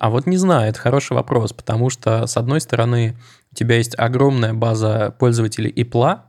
[0.00, 3.18] А вот не знаю, это хороший вопрос, потому что, с одной стороны,
[3.52, 6.20] у тебя есть огромная база пользователей Apple,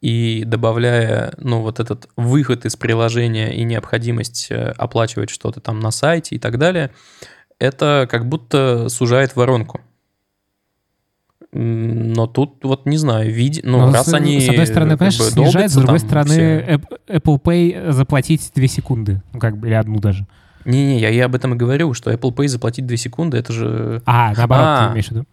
[0.00, 5.90] и добавляя, ну, вот этот выход из приложения и необходимость э, оплачивать что-то там на
[5.90, 6.90] сайте и так далее,
[7.58, 9.82] это как будто сужает воронку.
[11.52, 13.60] Но тут вот не знаю, види...
[13.62, 14.40] ну, Но раз с, они...
[14.40, 18.52] с одной стороны, как понимаешь, бы снижает, с другой стороны, все- App- Apple Pay заплатить
[18.54, 20.26] 2 секунды, ну как бы, или одну даже.
[20.64, 24.02] Не-не, я, я об этом и говорю, что Apple Pay заплатить 2 секунды, это же...
[24.06, 24.86] А, наоборот, А.
[24.86, 25.24] ты имеешь в виду?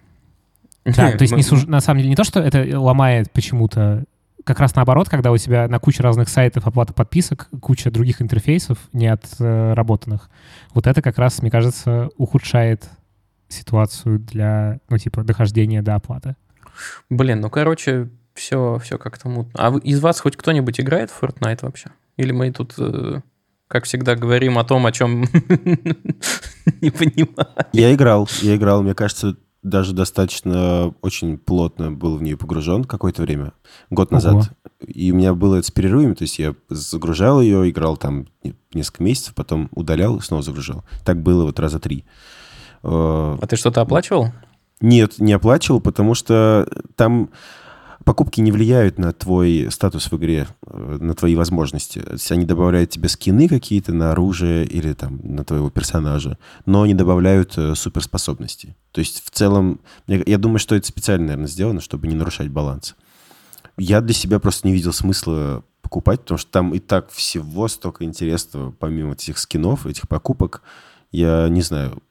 [0.86, 4.04] Да, то есть не Мы- суж- на самом деле не то, что это ломает почему-то,
[4.44, 8.78] как раз наоборот, когда у тебя на куче разных сайтов оплата подписок, куча других интерфейсов
[8.94, 10.30] не отработанных.
[10.74, 12.88] Вот это как раз, мне кажется, ухудшает
[13.48, 16.36] ситуацию для, ну, типа, дохождения до оплаты.
[17.10, 19.54] Блин, ну, короче, все, все как-то мутно.
[19.58, 21.90] А из вас хоть кто-нибудь играет в Fortnite вообще?
[22.18, 23.22] Или мы тут, э,
[23.68, 25.22] как всегда, говорим о том, о чем
[26.82, 27.48] не понимаю?
[27.74, 33.24] Я играл, я играл, мне кажется, даже достаточно очень плотно был в нее погружен какое-то
[33.24, 33.54] время,
[33.90, 34.16] год Ого.
[34.16, 34.52] назад.
[34.86, 38.54] И у меня было это с перерывами, то есть я загружал ее, играл там не-
[38.74, 40.84] несколько месяцев, потом удалял и снова загружал.
[41.04, 42.06] Так было вот раза три.
[42.84, 44.30] Э, А ты что-то оплачивал?
[44.82, 47.32] Нет, не оплачивал, потому что там
[48.06, 52.00] покупки не влияют на твой статус в игре, э, на твои возможности.
[52.00, 56.86] То есть они добавляют тебе скины какие-то на оружие или там на твоего персонажа, но
[56.86, 58.78] не добавляют э, суперспособности.
[58.92, 62.48] То есть в целом, я, я думаю, что это специально, наверное, сделано, чтобы не нарушать
[62.50, 62.96] баланс.
[63.78, 68.06] Я для себя просто не видел смысла покупать, потому что там и так всего столько
[68.06, 70.62] интересного, помимо этих скинов, этих покупок.
[71.12, 72.02] Я не знаю,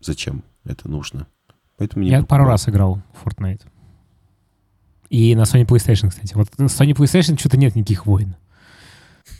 [0.00, 1.26] зачем это нужно.
[1.78, 2.48] Поэтому не Я пару покупал.
[2.48, 3.62] раз играл в Fortnite.
[5.10, 6.34] И на Sony PlayStation, кстати.
[6.34, 8.36] Вот Sony PlayStation что-то нет никаких войн.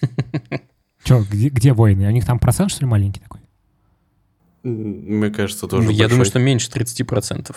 [1.04, 2.06] Че, где, где войны?
[2.06, 3.40] У них там процент, что ли, маленький такой?
[4.66, 6.24] мне кажется, тоже Я думаю, большой.
[6.26, 7.54] что меньше 30%.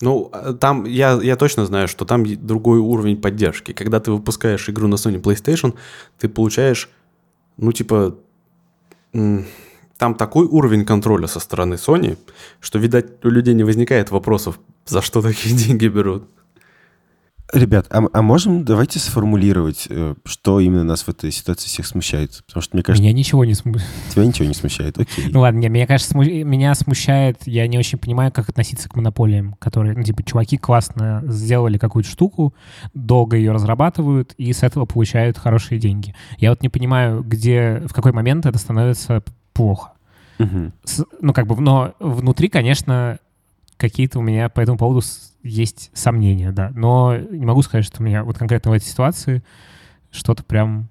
[0.00, 3.72] Ну, а, там я, я точно знаю, что там другой уровень поддержки.
[3.72, 5.74] Когда ты выпускаешь игру на Sony PlayStation,
[6.18, 6.88] ты получаешь,
[7.56, 8.16] ну, типа,
[9.12, 12.16] там такой уровень контроля со стороны Sony,
[12.60, 16.28] что, видать, у людей не возникает вопросов, за что такие деньги берут.
[17.52, 22.42] Ребят, а, а можем давайте сформулировать, э, что именно нас в этой ситуации всех смущает?
[22.46, 23.90] Потому что, мне кажется, Меня ничего не смущает.
[24.10, 24.98] тебя ничего не смущает.
[24.98, 25.30] Окей.
[25.30, 28.96] Ну ладно, не, меня, кажется, сму- меня смущает, я не очень понимаю, как относиться к
[28.96, 32.52] монополиям, которые, ну, типа, чуваки классно сделали какую-то штуку,
[32.92, 36.14] долго ее разрабатывают, и с этого получают хорошие деньги.
[36.36, 39.22] Я вот не понимаю, где, в какой момент это становится
[39.54, 39.92] плохо.
[40.38, 40.74] Мгм.
[40.84, 43.18] С- ну, как бы, но внутри, конечно,
[43.78, 45.00] какие-то у меня по этому поводу
[45.48, 46.70] есть сомнения, да.
[46.74, 49.42] Но не могу сказать, что меня вот конкретно в этой ситуации
[50.10, 50.88] что-то прям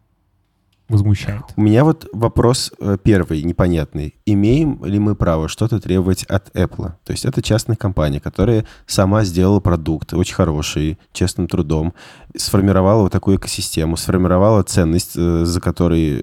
[0.89, 1.43] возмущает.
[1.57, 4.15] У меня вот вопрос э, первый, непонятный.
[4.25, 6.93] Имеем ли мы право что-то требовать от Apple?
[7.03, 11.93] То есть это частная компания, которая сама сделала продукт, очень хороший, честным трудом,
[12.37, 16.21] сформировала вот такую экосистему, сформировала ценность, э, за которой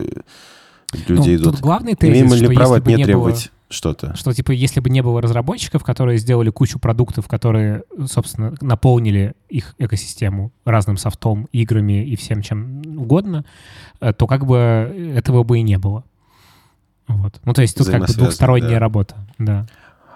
[1.08, 1.60] люди Ну, идут.
[1.60, 4.16] Главный тезис, Имеем ли что право от нее не было- требовать что-то?
[4.16, 9.74] что типа если бы не было разработчиков, которые сделали кучу продуктов, которые, собственно, наполнили их
[9.78, 13.44] экосистему разным софтом, играми и всем чем угодно,
[14.00, 14.56] э, то как бы
[15.16, 16.04] этого бы и не было.
[17.06, 17.40] Вот.
[17.44, 18.78] Ну, то есть тут как бы двухсторонняя да.
[18.78, 19.66] работа, да.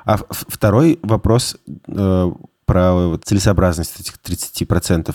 [0.04, 2.32] А второй вопрос э,
[2.64, 5.14] про целесообразность этих 30%.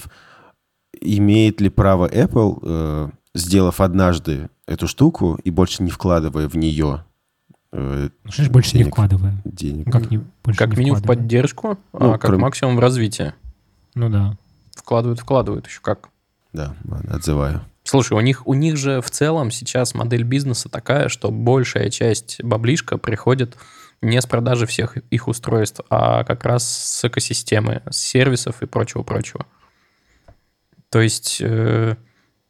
[1.01, 7.03] Имеет ли право Apple, э, сделав однажды эту штуку и больше не вкладывая в нее
[7.73, 8.93] э, Ну, что ж больше не денег?
[8.93, 9.35] вкладывая?
[9.43, 9.85] денег?
[9.87, 12.79] Ну, как, не, больше Как не минимум в поддержку, Ну, а как кроме- максимум в
[12.79, 13.33] развитие.
[13.95, 14.37] Ну да.
[14.75, 16.09] Вкладывают, вкладывают еще как.
[16.53, 17.61] Да, ладно, отзываю.
[17.83, 22.41] Слушай, у них, у них же в целом сейчас модель бизнеса такая, что большая часть
[22.41, 23.57] баблишка приходит
[24.01, 29.45] не с продажи всех их устройств, а как раз с экосистемы, с сервисов и прочего-прочего.
[30.89, 31.95] То есть, э,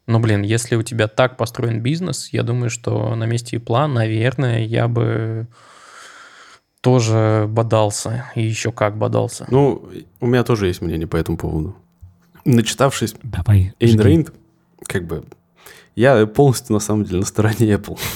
[0.06, 4.66] ну, блин, если у тебя так построен бизнес, я думаю, что на месте Ипла, наверное,
[4.66, 5.48] я бы
[6.82, 8.26] тоже бодался.
[8.36, 9.48] И еще как бодался.
[9.50, 9.90] Ну,
[10.20, 11.76] у меня тоже есть мнение по этому поводу.
[12.44, 13.74] Начитавшись Давай.
[13.80, 14.02] Эйн жги.
[14.02, 14.34] Рэйнд,
[14.86, 15.24] как бы,
[15.96, 18.00] я полностью, на самом деле, на стороне Apple.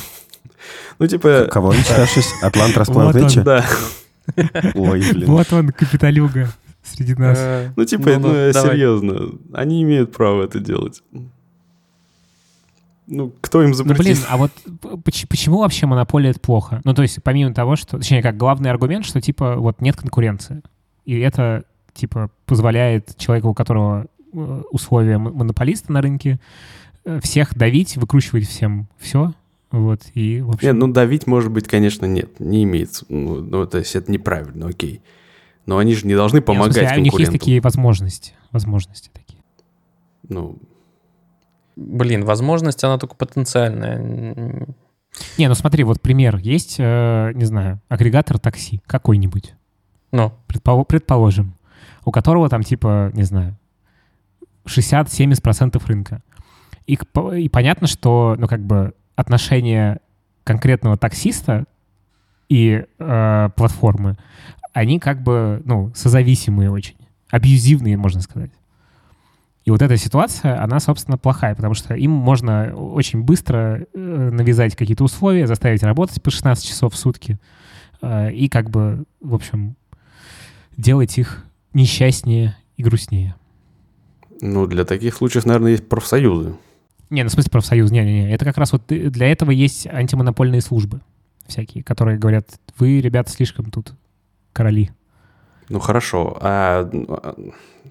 [0.99, 2.33] Ну, типа, Кого не читавшись?
[2.41, 3.23] Атлант Вот Расплан он.
[3.23, 3.39] Речи?
[3.39, 3.63] да.
[4.73, 5.27] Ой, блин.
[5.27, 6.49] Вот он, капиталюга
[6.83, 7.37] среди нас.
[7.39, 8.71] Э, Ну, типа, ну, ну, давай.
[8.71, 9.37] серьезно.
[9.53, 11.03] Они имеют право это делать.
[13.07, 14.03] Ну, кто им Ну, запретит?
[14.03, 14.51] блин, а вот
[15.03, 16.81] почему вообще монополия это плохо?
[16.83, 17.97] Ну, то есть, помимо того, что...
[17.97, 20.61] Точнее, как главный аргумент, что, типа, вот нет конкуренции.
[21.05, 26.39] И это, типа, позволяет человеку, у которого э, условия монополиста на рынке,
[27.05, 29.33] э, всех давить, выкручивать всем все.
[29.71, 30.67] Вот, и, в общем...
[30.67, 33.05] Нет, ну давить, может быть, конечно, нет, не имеется.
[33.09, 35.01] Ну, ну, то есть это неправильно, окей.
[35.65, 38.33] Но они же не должны Не, в помогать смысле, а у них есть такие возможности.
[38.51, 39.39] Возможности такие.
[40.29, 40.57] Ну,
[41.77, 43.97] Блин, возможность, она только потенциальная.
[45.37, 46.37] Не, ну смотри, вот пример.
[46.37, 49.53] Есть, э, не знаю, агрегатор такси какой-нибудь.
[50.11, 51.53] Ну, предполо- предположим,
[52.03, 53.55] у которого там типа, не знаю,
[54.65, 56.23] 60-70% рынка.
[56.87, 56.97] И,
[57.35, 59.99] и понятно, что, ну, как бы отношения
[60.43, 61.65] конкретного таксиста
[62.49, 64.17] и э, платформы,
[64.73, 66.95] они как бы, ну, созависимые очень,
[67.29, 68.51] абьюзивные, можно сказать.
[69.67, 74.77] И вот эта ситуация, она, собственно, плохая, потому что им можно очень быстро э, навязать
[74.77, 77.37] какие-то условия, заставить работать по 16 часов в сутки,
[78.01, 79.75] э, и как бы, в общем,
[80.77, 83.35] делать их несчастнее и грустнее.
[84.39, 86.55] ну, для таких случаев, наверное, есть профсоюзы.
[87.09, 88.31] Не, ну в смысле профсоюз, не-не-не.
[88.31, 91.01] Это как раз вот для этого есть антимонопольные службы
[91.45, 93.91] всякие, которые говорят, вы, ребята, слишком тут
[94.53, 94.91] короли.
[95.69, 96.37] Ну, хорошо.
[96.41, 97.35] А а,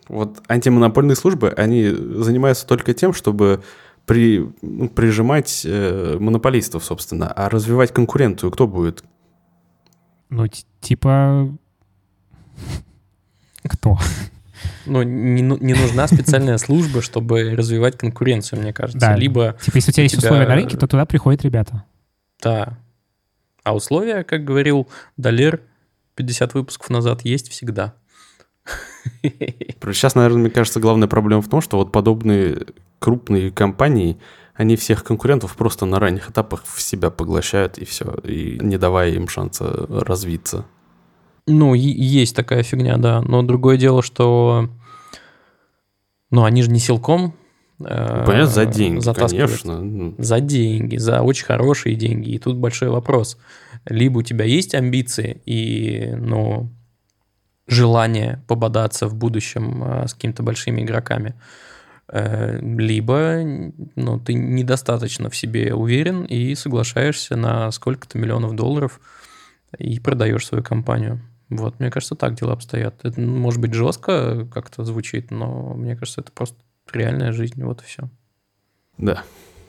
[0.08, 3.62] вот антимонопольные службы, они занимаются только тем, чтобы
[4.06, 7.30] при, ну, прижимать э, монополистов, собственно.
[7.32, 9.04] А развивать конкуренцию кто будет?
[10.30, 10.46] Ну,
[10.80, 11.48] типа...
[13.68, 13.98] Кто?
[14.86, 19.00] ну не, ну- не нужна специальная служба, чтобы развивать конкуренцию, мне кажется.
[19.00, 19.16] Да.
[19.16, 21.84] Либо, Типа, если у тебя есть тебя- условия на рынке, то туда приходят ребята.
[22.42, 22.78] да.
[23.64, 24.86] А условия, как говорил
[25.16, 25.60] Далер
[26.16, 27.94] 50 выпусков назад, есть всегда.
[29.22, 32.66] Сейчас, наверное, мне кажется, главная проблема в том, что вот подобные
[32.98, 34.18] крупные компании,
[34.54, 39.10] они всех конкурентов просто на ранних этапах в себя поглощают и все, и не давая
[39.10, 40.64] им шанса развиться.
[41.46, 43.22] Ну, есть такая фигня, да.
[43.22, 44.68] Но другое дело, что...
[46.30, 47.36] Ну, они же не силком
[47.78, 49.80] Понятно, за деньги, конечно.
[49.80, 52.30] Ну, За деньги, за очень хорошие деньги.
[52.30, 53.38] И тут большой вопрос.
[53.84, 56.70] Либо у тебя есть амбиции и, ну,
[57.66, 61.34] желание пободаться в будущем э, с какими-то большими игроками,
[62.08, 63.40] э, либо,
[63.96, 69.00] ну, ты недостаточно в себе уверен и соглашаешься на сколько-то миллионов долларов
[69.78, 71.20] и продаешь свою компанию.
[71.48, 73.04] Вот, мне кажется, так дела обстоят.
[73.04, 76.56] Это, ну, может быть, жестко как-то звучит, но мне кажется, это просто
[76.92, 78.08] реальная жизнь, вот и все.
[78.98, 79.22] Да,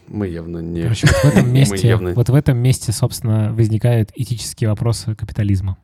[0.08, 0.84] мы явно не...
[0.84, 5.78] Короче, вот в этом месте, явно- вот в этом месте, собственно, возникают этические вопросы капитализма.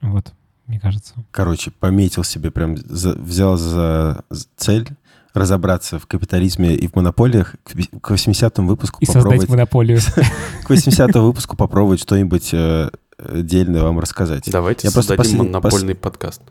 [0.00, 0.32] Вот,
[0.66, 1.14] мне кажется.
[1.30, 4.24] Короче, пометил себе прям, за- взял за
[4.56, 4.88] цель
[5.34, 9.98] разобраться в капитализме и в монополиях, к ви- к 80-му выпуску И создать попробовать, монополию.
[10.64, 14.50] к 80-му выпуску попробовать что-нибудь э, э, дельное вам рассказать.
[14.50, 16.42] Давайте Я просто создадим послед- монопольный подкаст.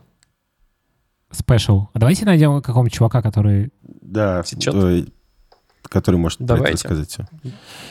[1.30, 1.86] Спешл.
[1.94, 3.70] А давайте найдем какого-нибудь чувака, который...
[4.12, 4.74] Да, Сейчас?
[4.76, 5.04] э,
[5.88, 6.74] который может Давайте.
[6.74, 7.16] рассказать.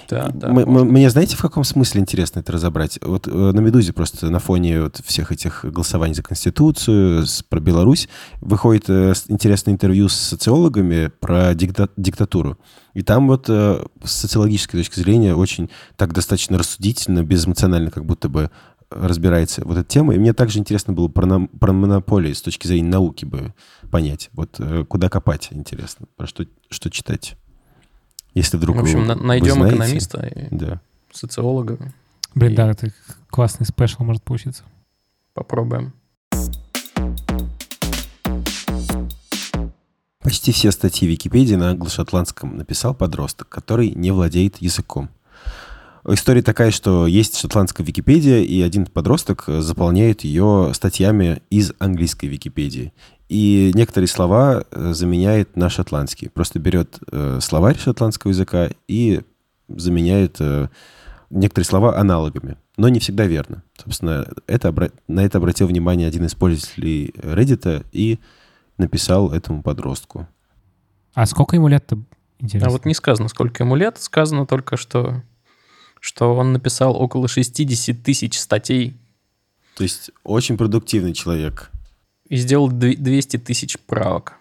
[0.10, 0.48] Да, да.
[0.50, 2.98] М- м- Мне знаете, в каком смысле интересно это разобрать?
[3.04, 7.60] Вот э, на «Медузе» просто на фоне вот всех этих голосований за Конституцию, с- про
[7.60, 8.08] Беларусь,
[8.40, 12.58] выходит э, интересное интервью с социологами про дикта- диктатуру.
[12.94, 18.30] И там вот э, с социологической точки зрения очень так достаточно рассудительно, безэмоционально как будто
[18.30, 18.50] бы
[18.92, 20.14] разбирается вот эта тема.
[20.14, 23.54] И мне также интересно было про, нам- про монополии с точки зрения науки бы
[23.90, 24.30] понять.
[24.34, 27.36] Вот э, куда копать, интересно, про что, что читать.
[28.34, 29.76] Если вдруг В общем, вы- на- вы найдем знаете.
[29.78, 30.82] экономиста и Да.
[31.12, 31.94] социолога.
[32.36, 32.94] Блин, И- да, это
[33.30, 34.64] классный спешл может получиться.
[35.34, 35.94] Попробуем.
[40.22, 45.10] Почти все статьи Википедии на англо-шотландском написал подросток, который не владеет языком.
[46.08, 52.92] История такая, что есть шотландская Википедия, и один подросток заполняет ее статьями из английской Википедии.
[53.30, 56.30] И некоторые слова э, заменяет на шотландский.
[56.30, 59.22] Просто берет э, словарь шотландского языка и
[59.70, 60.68] заменяет э,
[61.30, 62.58] некоторые слова аналогами.
[62.76, 63.64] Но не всегда верно.
[63.82, 68.20] Собственно, это, на это обратил внимание один из пользователей Reddit и
[68.78, 70.28] написал этому подростку.
[71.14, 72.00] А сколько ему лет-то?
[72.40, 72.68] Интересно.
[72.68, 73.98] А вот не сказано, сколько ему лет.
[73.98, 75.22] Сказано только, что,
[76.02, 78.98] что он написал около 60 тысяч статей.
[79.78, 81.72] То есть очень продуктивный человек.
[82.28, 84.34] И сделал 200 тысяч правок.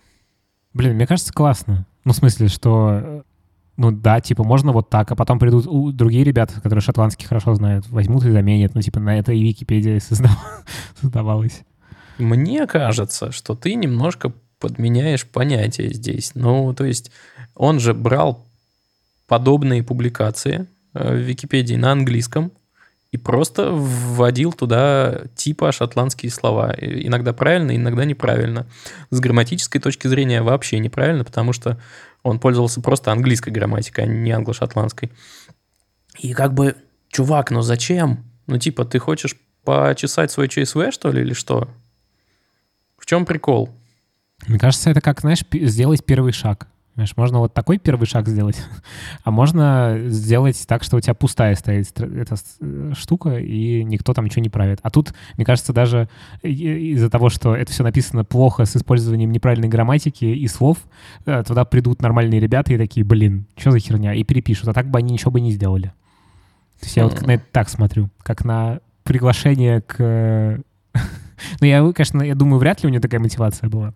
[0.73, 1.87] Блин, мне кажется, классно.
[2.05, 3.25] Ну, в смысле, что
[3.77, 7.55] ну да, типа, можно вот так, а потом придут у, другие ребята, которые шотландский хорошо
[7.55, 8.75] знают, возьмут и заменят.
[8.75, 10.65] Ну, типа, на это и Википедия создав...
[11.01, 11.63] создавалась.
[12.19, 16.33] Мне кажется, что ты немножко подменяешь понятие здесь.
[16.35, 17.11] Ну, то есть
[17.55, 18.47] он же брал
[19.27, 22.53] подобные публикации в Википедии на английском
[23.13, 26.75] и просто вводил туда типа шотландские слова.
[26.79, 28.67] Иногда правильно, иногда неправильно.
[29.11, 31.81] С грамматической точки зрения вообще неправильно, потому что
[32.23, 35.11] он пользовался просто английской грамматикой, а не англо-шотландской.
[36.19, 36.77] И как бы,
[37.09, 38.25] чувак, ну зачем?
[38.47, 41.69] Ну типа, ты хочешь почесать свой ЧСВ, что ли, или что?
[42.97, 43.71] В чем прикол?
[44.47, 46.69] Мне кажется, это как, знаешь, сделать первый шаг.
[47.01, 48.63] Знаешь, можно вот такой первый шаг сделать,
[49.25, 54.27] а можно сделать так, что у тебя пустая стоит эта э, штука, и никто там
[54.27, 54.81] ничего не правит.
[54.83, 56.11] А тут, мне кажется, даже
[56.43, 60.77] из-за того, что это все написано плохо с использованием неправильной грамматики и слов,
[61.25, 64.69] э, туда придут нормальные ребята и такие, блин, что за херня, и перепишут.
[64.69, 65.95] А так бы они ничего бы не сделали.
[66.81, 70.61] То есть я вот на это так смотрю, как на приглашение к...
[71.63, 73.95] Ну, я, конечно, я думаю, вряд ли у него такая мотивация была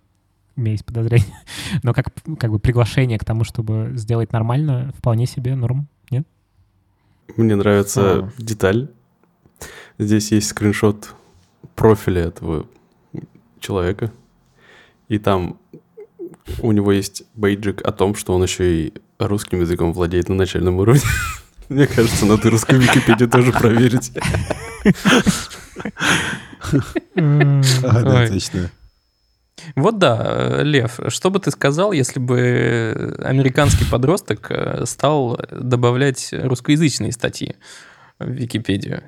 [0.56, 1.36] у меня есть подозрение.
[1.82, 6.26] Но как, как бы приглашение к тому, чтобы сделать нормально, вполне себе норм, нет?
[7.36, 8.30] Мне нравится а.
[8.38, 8.90] деталь.
[9.98, 11.14] Здесь есть скриншот
[11.74, 12.66] профиля этого
[13.60, 14.12] человека.
[15.08, 15.58] И там
[16.60, 20.76] у него есть бейджик о том, что он еще и русским языком владеет на начальном
[20.76, 21.02] уровне.
[21.68, 24.12] Мне кажется, надо русскую Википедию тоже проверить.
[27.16, 28.70] А, да, точно.
[29.76, 36.30] Вот да, э, Лев, что бы ты сказал, если бы американский подросток э, стал добавлять
[36.32, 37.56] русскоязычные статьи
[38.18, 39.02] в Википедию?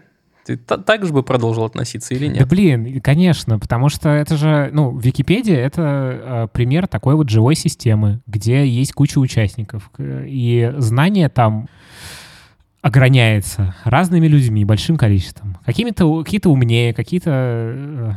[0.46, 2.38] Ты так же бы продолжил относиться или нет?
[2.38, 7.56] Да блин, конечно, потому что это же, ну, Википедия— это э, пример такой вот живой
[7.56, 11.68] системы, где есть куча участников, и знания там
[12.80, 15.58] ограняется разными людьми, большим количеством.
[15.66, 18.12] Какими-то какие-то умнее, какие-то э,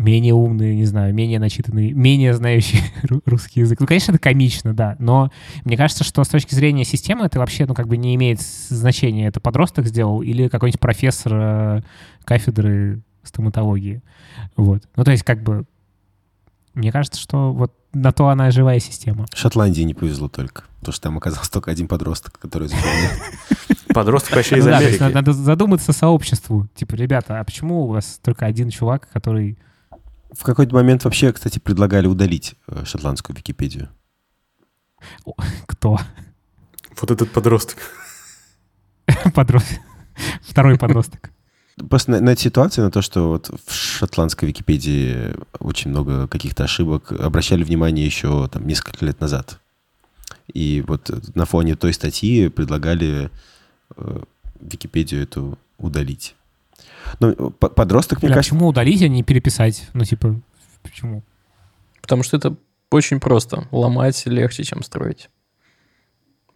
[0.00, 2.82] менее умные, не знаю, менее начитанные, менее знающие
[3.26, 3.80] русский язык.
[3.80, 5.30] Ну, конечно, это комично, да, но
[5.64, 9.26] мне кажется, что с точки зрения системы это вообще, ну, как бы не имеет значения,
[9.26, 11.82] это подросток сделал или какой-нибудь профессор э,
[12.24, 14.02] кафедры стоматологии.
[14.56, 14.82] Вот.
[14.96, 15.64] Ну, то есть, как бы,
[16.74, 19.26] мне кажется, что вот на то она живая система.
[19.34, 23.20] Шотландии не повезло только, потому что там оказался только один подросток, который заполняет.
[23.92, 25.02] Подросток вообще из ну Америки.
[25.02, 26.68] Надо задуматься сообществу.
[26.76, 29.58] Типа, ребята, а почему у вас только один чувак, который
[30.32, 33.88] в какой-то момент вообще, кстати, предлагали удалить э, шотландскую Википедию.
[35.66, 35.98] Кто?
[37.00, 37.78] Вот этот подросток.
[39.34, 39.78] Подросток.
[40.42, 41.30] Второй подросток.
[41.88, 46.64] Просто на, на эту ситуацию, на то, что вот в шотландской Википедии очень много каких-то
[46.64, 49.60] ошибок, обращали внимание еще там несколько лет назад.
[50.52, 53.30] И вот на фоне той статьи предлагали
[53.96, 54.22] э,
[54.60, 56.34] Википедию эту удалить.
[57.18, 58.54] Ну, подросток, мне Бля, кажется...
[58.54, 59.88] Почему удалить, а не переписать?
[59.92, 60.40] Ну, типа,
[60.82, 61.22] почему?
[62.00, 62.56] Потому что это
[62.90, 63.66] очень просто.
[63.70, 65.30] Ломать легче, чем строить.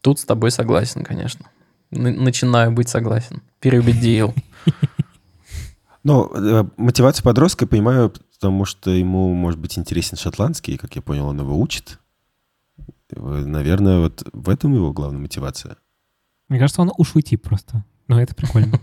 [0.00, 1.46] Тут с тобой согласен, конечно.
[1.90, 3.42] Начинаю быть согласен.
[3.60, 4.34] Переубедил.
[6.06, 11.28] Ну, э, мотивация подростка, понимаю, потому что ему, может быть, интересен шотландский, как я понял,
[11.28, 11.98] он его учит.
[13.10, 15.78] Наверное, вот в этом его главная мотивация.
[16.48, 17.86] Мне кажется, он уж уйти просто.
[18.08, 18.78] Ну, это прикольно.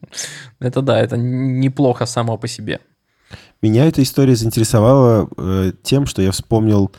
[0.60, 2.80] Это да, это неплохо само по себе.
[3.62, 6.92] Меня эта история заинтересовала э, тем, что я вспомнил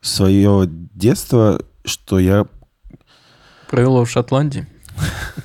[0.00, 2.46] свое детство, что я...
[3.68, 4.66] Провело в Шотландии.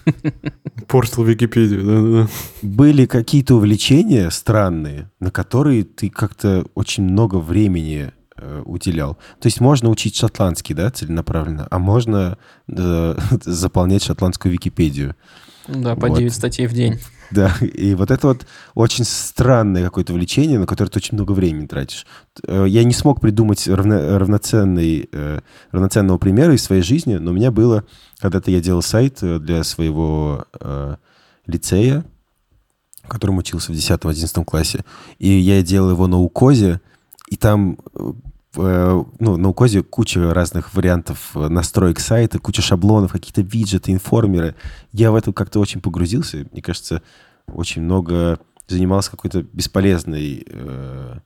[0.88, 2.30] Портил Википедию, да-да-да.
[2.62, 9.16] Были какие-то увлечения странные, на которые ты как-то очень много времени э, уделял.
[9.40, 15.16] То есть можно учить шотландский, да, целенаправленно, а можно э, заполнять шотландскую Википедию.
[15.74, 16.17] Да, по Вот.
[16.17, 16.99] 9 статей в день.
[17.32, 21.67] Да, и вот это вот очень странное какое-то влечение, на которое ты очень много времени
[21.67, 22.07] тратишь.
[22.47, 25.41] Э, Я не смог придумать равно- равноценный, э,
[25.72, 27.84] равноценного примера из своей жизни, но у меня было,
[28.17, 30.45] когда-то я делал сайт э, для своего
[31.45, 32.03] лицея,
[33.03, 34.84] в котором учился в 10-11 классе,
[35.20, 36.82] и я делал его на УКОЗе,
[37.30, 37.78] и там
[38.56, 44.56] ну, на УКОЗе куча разных вариантов э, настроек сайта, куча шаблонов, какие-то виджеты, информеры.
[44.91, 46.47] Я в это как-то очень погрузился.
[46.52, 47.04] Мне кажется,
[47.47, 51.20] очень много занимался какой-то бесполезной, э,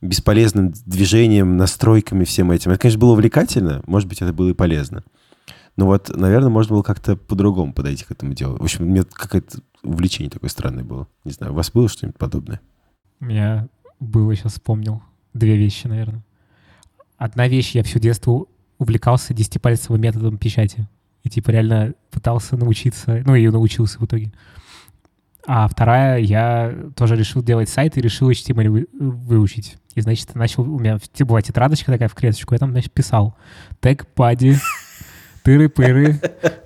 [0.00, 2.70] бесполезным движением, настройками, всем этим.
[2.70, 5.04] Это, конечно, было увлекательно, может быть, это было и полезно.
[5.76, 8.56] Но вот, наверное, можно было как-то по-другому подойти к этому делу.
[8.56, 11.06] В общем, у меня какое-то увлечение такое странное было.
[11.24, 12.60] Не знаю, у вас было что-нибудь подобное?
[13.20, 13.68] У меня
[14.00, 15.02] было, сейчас вспомнил,
[15.34, 16.24] две вещи, наверное.
[17.18, 18.46] Одна вещь, я все детство
[18.78, 20.86] увлекался десятипальцевым методом печати.
[21.22, 24.32] И типа реально пытался научиться, ну и научился в итоге.
[25.46, 29.76] А вторая, я тоже решил делать сайт и решил HTML вы- выучить.
[29.94, 33.36] И, значит, начал, у меня была тетрадочка такая в клеточку, я там, значит, писал
[33.80, 34.56] тег пади,
[35.44, 36.20] тыры-пыры,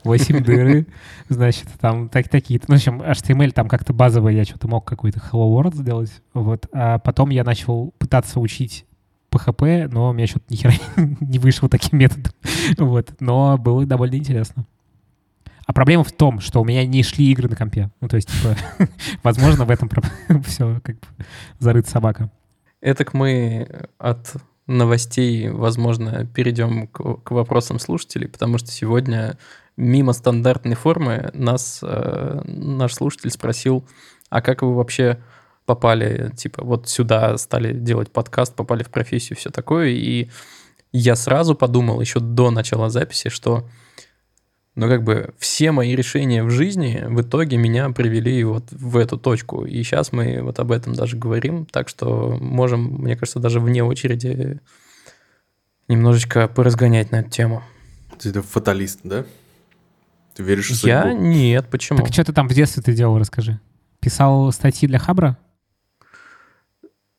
[0.05, 0.86] 8 дыры,
[1.28, 2.59] значит, там так, такие.
[2.66, 6.66] Ну, в общем, HTML там как-то базовый, я что-то мог какой-то Hello World сделать, вот.
[6.72, 8.86] А потом я начал пытаться учить
[9.31, 10.72] PHP, но у меня что-то ни хера
[11.20, 12.33] не вышло таким методом,
[12.78, 13.14] вот.
[13.20, 14.66] Но было довольно интересно.
[15.66, 17.91] А проблема в том, что у меня не шли игры на компе.
[18.01, 18.57] Ну, то есть, типа,
[19.22, 19.89] возможно, в этом
[20.45, 21.07] все как бы
[21.61, 22.31] зарыт собака.
[22.81, 24.35] Этак мы от
[24.66, 29.39] новостей, возможно, перейдем к, к вопросам слушателей, потому что сегодня
[29.76, 33.85] мимо стандартной формы нас э, наш слушатель спросил,
[34.28, 35.22] а как вы вообще
[35.71, 40.29] попали, типа, вот сюда стали делать подкаст, попали в профессию, все такое, и
[40.91, 43.68] я сразу подумал еще до начала записи, что
[44.75, 49.16] ну, как бы все мои решения в жизни в итоге меня привели вот в эту
[49.16, 49.64] точку.
[49.64, 53.85] И сейчас мы вот об этом даже говорим, так что можем, мне кажется, даже вне
[53.85, 54.59] очереди
[55.87, 57.62] немножечко поразгонять на эту тему.
[58.18, 59.25] Ты это фаталист, да?
[60.35, 61.27] Ты веришь в Я судьбу?
[61.27, 62.01] нет, почему?
[62.01, 63.61] Так что ты там в детстве ты делал, расскажи.
[64.01, 65.37] Писал статьи для Хабра?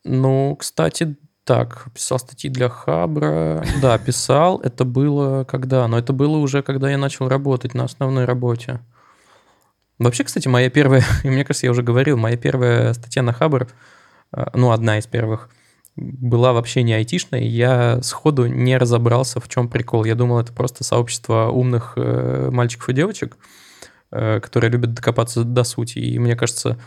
[0.04, 3.64] Ну, кстати, так, писал статьи для Хабра.
[3.80, 4.60] Да, писал.
[4.60, 5.86] Это было когда?
[5.88, 8.80] Но это было уже, когда я начал работать на основной работе.
[9.98, 13.68] Вообще, кстати, моя первая, и мне кажется, я уже говорил, моя первая статья на Хабр,
[14.32, 15.50] э, ну, одна из первых,
[15.96, 17.40] была вообще не айтишная.
[17.40, 20.04] Я сходу не разобрался, в чем прикол.
[20.04, 23.36] Я думал, это просто сообщество умных э, мальчиков и девочек,
[24.10, 25.98] э, которые любят докопаться до сути.
[25.98, 26.78] И мне кажется,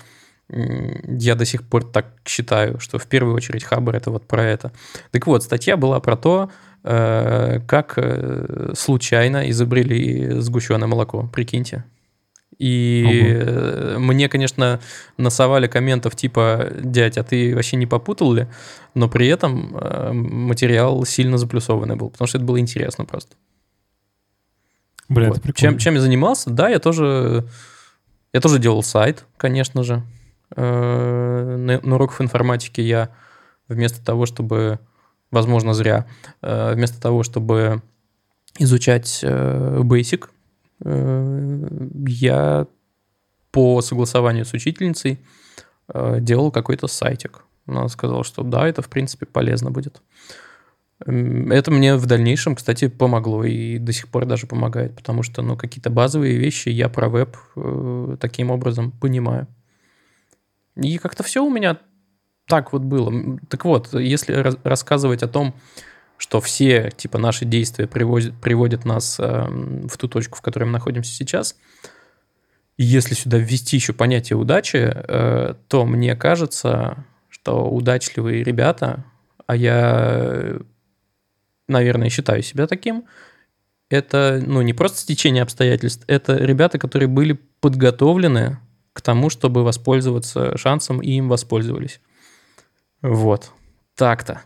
[0.49, 4.71] я до сих пор так считаю, что в первую очередь Хабр это вот про это.
[5.11, 6.51] Так вот, статья была про то,
[6.83, 11.27] э, как э, случайно изобрели сгущенное молоко.
[11.33, 11.83] Прикиньте.
[12.59, 14.79] И э, мне, конечно,
[15.17, 18.47] насовали комментов типа, дядь, а ты вообще не попутал ли?
[18.93, 19.75] Но при этом
[20.13, 23.35] материал сильно заплюсованный был, потому что это было интересно просто.
[25.09, 25.41] Бля, Вот.
[25.55, 26.49] Чем, чем я занимался?
[26.49, 27.45] Да, я тоже,
[28.31, 30.03] я тоже делал сайт, конечно же.
[30.55, 33.09] Э, На, на уроках информатики я
[33.67, 34.79] вместо того, чтобы,
[35.31, 36.05] возможно, зря,
[36.41, 37.81] э, вместо того, чтобы
[38.59, 40.29] изучать э, Basic,
[42.07, 42.67] я
[43.51, 45.19] по согласованию с учительницей
[46.19, 47.45] делал какой-то сайтик.
[47.65, 50.01] Она сказала, что да, это, в принципе, полезно будет.
[50.99, 55.57] Это мне в дальнейшем, кстати, помогло и до сих пор даже помогает, потому что, ну,
[55.57, 59.47] какие-то базовые вещи я про веб э, таким образом понимаю.
[60.75, 61.77] И как-то все у меня
[62.47, 63.39] так вот было.
[63.49, 65.55] Так вот, если рассказывать о том,
[66.17, 70.71] что все, типа, наши действия привозят, приводят нас эм, в ту точку, в которой мы
[70.71, 71.55] находимся сейчас,
[72.77, 79.03] если сюда ввести еще понятие удачи, э, то мне кажется, что удачливые ребята,
[79.45, 80.57] а я,
[81.67, 83.05] наверное, считаю себя таким,
[83.89, 88.57] это, ну, не просто стечение обстоятельств, это ребята, которые были подготовлены
[88.95, 91.99] к тому, чтобы воспользоваться шансом, и им воспользовались.
[93.01, 93.51] Вот.
[93.95, 94.41] Так-то.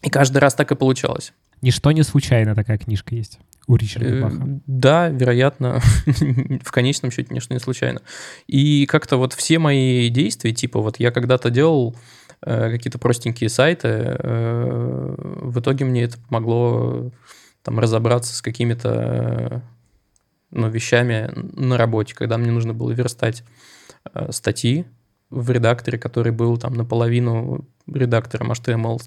[0.00, 1.32] И каждый раз так и получалось.
[1.60, 4.60] Ничто не случайно такая книжка есть у Ричарда Э, Баха.
[4.68, 5.80] Да, вероятно,
[6.62, 8.00] в конечном счете, ничто не случайно.
[8.46, 11.96] И как-то вот все мои действия, типа вот я когда-то делал
[12.42, 17.10] э, какие-то простенькие сайты, э, в итоге мне это помогло
[17.62, 19.64] там разобраться с какими-то
[20.50, 23.44] ну, вещами на работе, когда мне нужно было верстать
[24.14, 24.86] э, статьи
[25.30, 29.00] в редакторе, который был там наполовину редактором HTML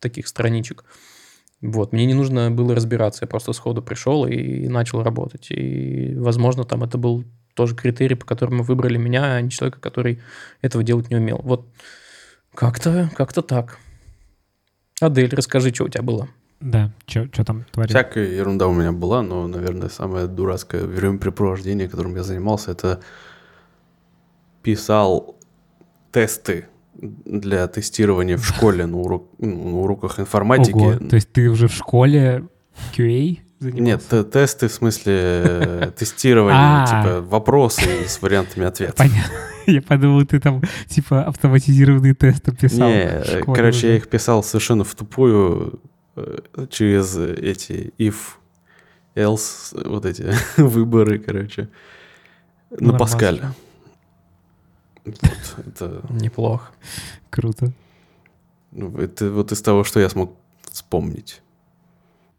[0.00, 0.84] таких страничек.
[1.60, 5.50] Вот, мне не нужно было разбираться, я просто сходу пришел и начал работать.
[5.50, 7.24] И, возможно, там это был
[7.54, 10.20] тоже критерий, по которому выбрали меня, а не человека, который
[10.62, 11.40] этого делать не умел.
[11.42, 11.66] Вот
[12.54, 13.78] как-то как так.
[15.00, 16.28] Адель, расскажи, что у тебя было.
[16.60, 17.98] Да, что там творится?
[17.98, 23.00] Всякая ерунда у меня была, но, наверное, самое дурацкое времяпрепровождение, которым я занимался, это
[24.62, 25.36] писал
[26.10, 30.74] тесты для тестирования в школе на, урок, ну, на уроках информатики.
[30.74, 32.48] Ого, то есть ты уже в школе
[32.96, 34.08] QA занимался?
[34.14, 36.86] Нет, тесты в смысле э, тестирования, а.
[36.86, 38.96] типа вопросы с вариантами ответов.
[38.96, 39.34] Понятно.
[39.66, 42.88] Я подумал, ты там типа автоматизированные тесты писал.
[42.88, 45.88] Не, короче, я их писал совершенно в тупую э,
[46.70, 48.16] через эти if,
[49.14, 51.68] else, вот эти выборы, короче,
[52.70, 53.52] на Паскале.
[55.04, 56.02] Вот, это...
[56.10, 56.70] Неплохо.
[57.30, 57.72] Круто.
[58.72, 60.34] Ну, это вот из того, что я смог
[60.70, 61.42] вспомнить.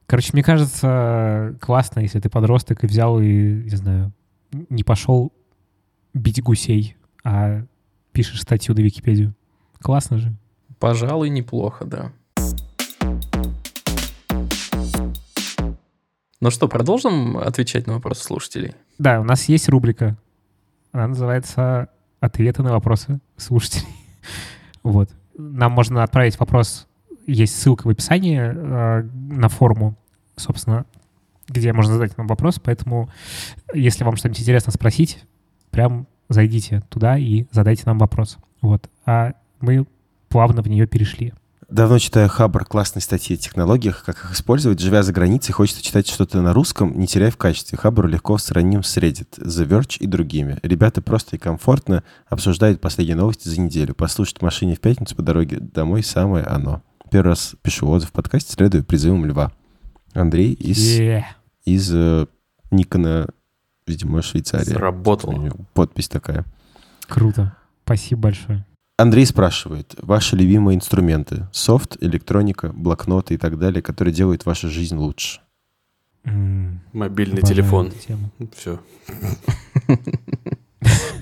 [0.06, 4.12] Короче, мне кажется, классно, если ты подросток и взял и, не знаю,
[4.52, 5.32] не пошел
[6.14, 7.64] бить гусей, а
[8.12, 9.36] пишешь статью на Википедию.
[9.80, 10.34] Классно же.
[10.80, 12.12] Пожалуй, неплохо, да.
[16.42, 18.74] Ну что, продолжим отвечать на вопросы слушателей?
[18.98, 20.18] Да, у нас есть рубрика.
[20.92, 21.90] Она называется
[22.22, 23.88] «Ответы на вопросы слушателей».
[24.84, 25.10] вот.
[25.38, 26.88] Нам можно отправить вопрос
[27.28, 29.96] есть ссылка в описании э, на форму,
[30.36, 30.86] собственно,
[31.48, 32.60] где можно задать нам вопрос.
[32.60, 33.10] Поэтому,
[33.74, 35.24] если вам что-нибудь интересно спросить,
[35.72, 38.38] прям зайдите туда и задайте нам вопрос.
[38.62, 38.90] Вот.
[39.06, 39.86] А мы
[40.28, 41.34] плавно в нее перешли.
[41.70, 44.80] Давно читаю Хабр классные статьи о технологиях, как их использовать.
[44.80, 47.78] Живя за границей, хочется читать что-то на русском, не теряя в качестве.
[47.78, 50.58] Хабр легко сравним с Reddit, The Verge и другими.
[50.64, 53.94] Ребята просто и комфортно обсуждают последние новости за неделю.
[53.94, 56.82] Послушать в машине в пятницу по дороге домой самое оно.
[57.12, 59.52] Первый раз пишу отзыв в подкасте, следую призывам льва.
[60.14, 61.22] Андрей из, yeah.
[61.66, 62.26] из э,
[62.72, 63.28] Никона,
[63.86, 64.66] видимо, Швейцария.
[64.66, 65.36] Сработал.
[65.76, 66.46] Подпись такая.
[67.08, 67.56] Круто.
[67.84, 68.66] Спасибо большое.
[69.00, 74.98] Андрей спрашивает, ваши любимые инструменты, софт, электроника, блокноты и так далее, которые делают вашу жизнь
[74.98, 75.40] лучше?
[76.26, 77.94] Mm, мобильный телефон.
[78.54, 78.78] Все.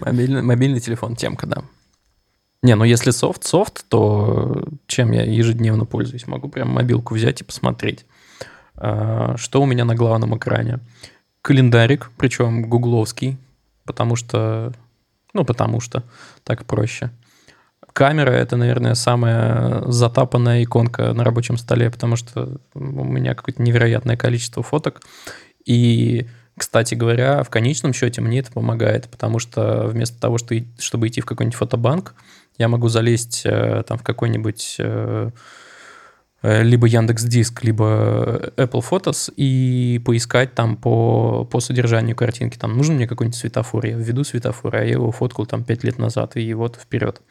[0.01, 1.63] Мобильный, мобильный телефон, темка, да.
[2.63, 6.25] Не, ну если софт, софт, то чем я ежедневно пользуюсь?
[6.25, 8.07] Могу прям мобилку взять и посмотреть,
[8.75, 10.79] а, что у меня на главном экране.
[11.43, 13.37] Календарик, причем гугловский,
[13.85, 14.73] потому что,
[15.33, 16.03] ну потому что
[16.43, 17.11] так проще.
[17.97, 24.15] Камера— это, наверное, самая затапанная иконка на рабочем столе, потому что у меня какое-то невероятное
[24.15, 25.01] количество фоток.
[25.65, 31.07] И кстати говоря, в конечном счете мне это помогает, потому что вместо того, что, чтобы
[31.07, 32.13] идти в какой-нибудь фотобанк,
[32.59, 35.31] я могу залезть э, там в какой-нибудь э,
[36.43, 42.59] э, либо Яндекс Диск, либо Apple Photos и поискать там по, по содержанию картинки.
[42.59, 45.97] Там нужен мне какой-нибудь светофор, я введу светофор, а я его фоткал там 5 лет
[45.97, 47.23] назад, и вот вперед.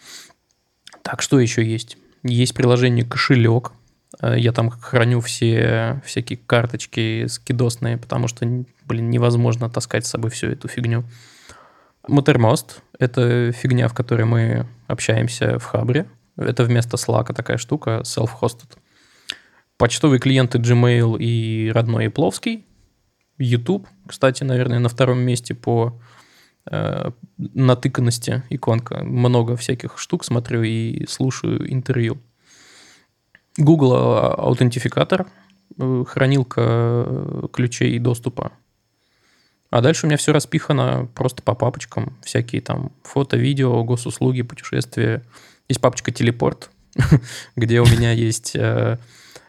[1.06, 1.98] Так, что еще есть?
[2.24, 3.70] Есть приложение «Кошелек»,
[4.20, 8.44] я там храню все всякие карточки скидосные, потому что,
[8.86, 11.04] блин, невозможно таскать с собой всю эту фигню.
[12.08, 16.08] Матермост— это фигня, в которой мы общаемся в Хабре.
[16.36, 18.76] Это вместо Slack такая штука, self-hosted.
[19.76, 22.66] Почтовые клиенты Gmail и родной Ипловский.
[23.38, 26.00] YouTube, кстати, наверное, на втором месте по
[26.70, 29.02] э, натыканности иконка.
[29.02, 32.18] Много всяких штук смотрю и слушаю интервью.
[33.56, 35.26] Google аутентификатор,
[35.78, 38.52] э, хранилка э, ключей и доступа
[39.70, 42.16] а дальше у меня все распихано просто по папочкам.
[42.24, 45.22] Всякие там фото, видео, госуслуги, путешествия.
[45.68, 46.70] Есть папочка «Телепорт»,
[47.56, 48.56] где у меня есть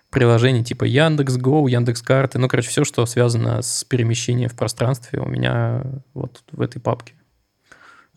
[0.09, 2.39] приложения типа Яндекс Го, Яндекс Карты.
[2.39, 5.83] Ну, короче, все, что связано с перемещением в пространстве, у меня
[6.13, 7.13] вот в этой папке.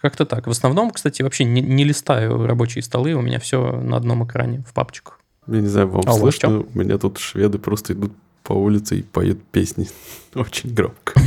[0.01, 0.47] Как-то так.
[0.47, 4.65] В основном, кстати, вообще не, не листаю рабочие столы, у меня все на одном экране
[4.67, 5.21] в папочках.
[5.47, 6.61] Я не знаю, вам а слышно?
[6.61, 8.13] У меня тут шведы просто идут
[8.43, 9.89] по улице и поют песни
[10.35, 11.21] очень громко.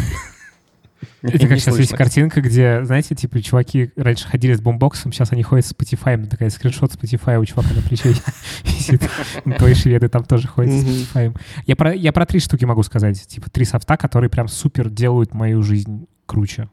[1.22, 5.44] Это как сейчас есть картинка, где, знаете, типа, чуваки раньше ходили с бомбоксом, сейчас они
[5.44, 8.14] ходят с Spotify, такая скриншот Spotify у чувака на плече
[8.64, 9.02] висит.
[9.58, 11.38] Твои шведы там тоже ходят с Spotify.
[11.66, 13.26] Я про, я про три штуки могу сказать.
[13.28, 16.70] Типа, три софта, которые прям супер делают мою жизнь круче.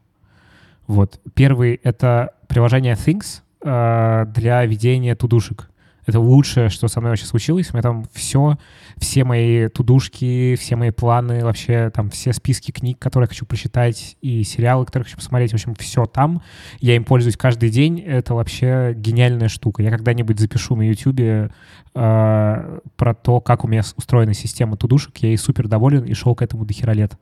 [0.87, 1.19] Вот.
[1.33, 5.70] Первый— это приложение Things э, для ведения тудушек.
[6.05, 7.69] Это лучшее, что со мной вообще случилось.
[7.69, 8.57] У меня там все,
[8.97, 14.17] все мои тудушки, все мои планы, вообще там все списки книг, которые я хочу прочитать,
[14.21, 15.51] и сериалы, которые хочу посмотреть.
[15.51, 16.41] В общем, все там.
[16.79, 17.99] Я им пользуюсь каждый день.
[17.99, 19.83] Это вообще гениальная штука.
[19.83, 21.49] Я когда-нибудь запишу на YouTube э,
[21.93, 25.17] про то, как у меня устроена система тудушек.
[25.17, 27.17] Я ей супер доволен и шел к этому до хера лет.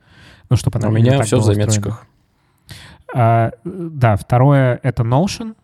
[0.48, 2.06] Ну, чтобы она у меня все в заметочках.
[3.14, 5.54] А, да, второе— это Notion.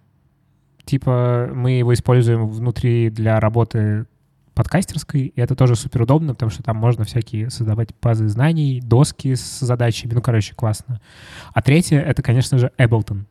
[0.87, 4.07] Типа мы его используем внутри для работы
[4.55, 9.34] подкастерской, и это тоже супер удобно, потому что там можно всякие создавать базы знаний, доски
[9.34, 11.01] с задачами, ну, короче, классно.
[11.53, 13.24] А третье— это, конечно же, Ableton.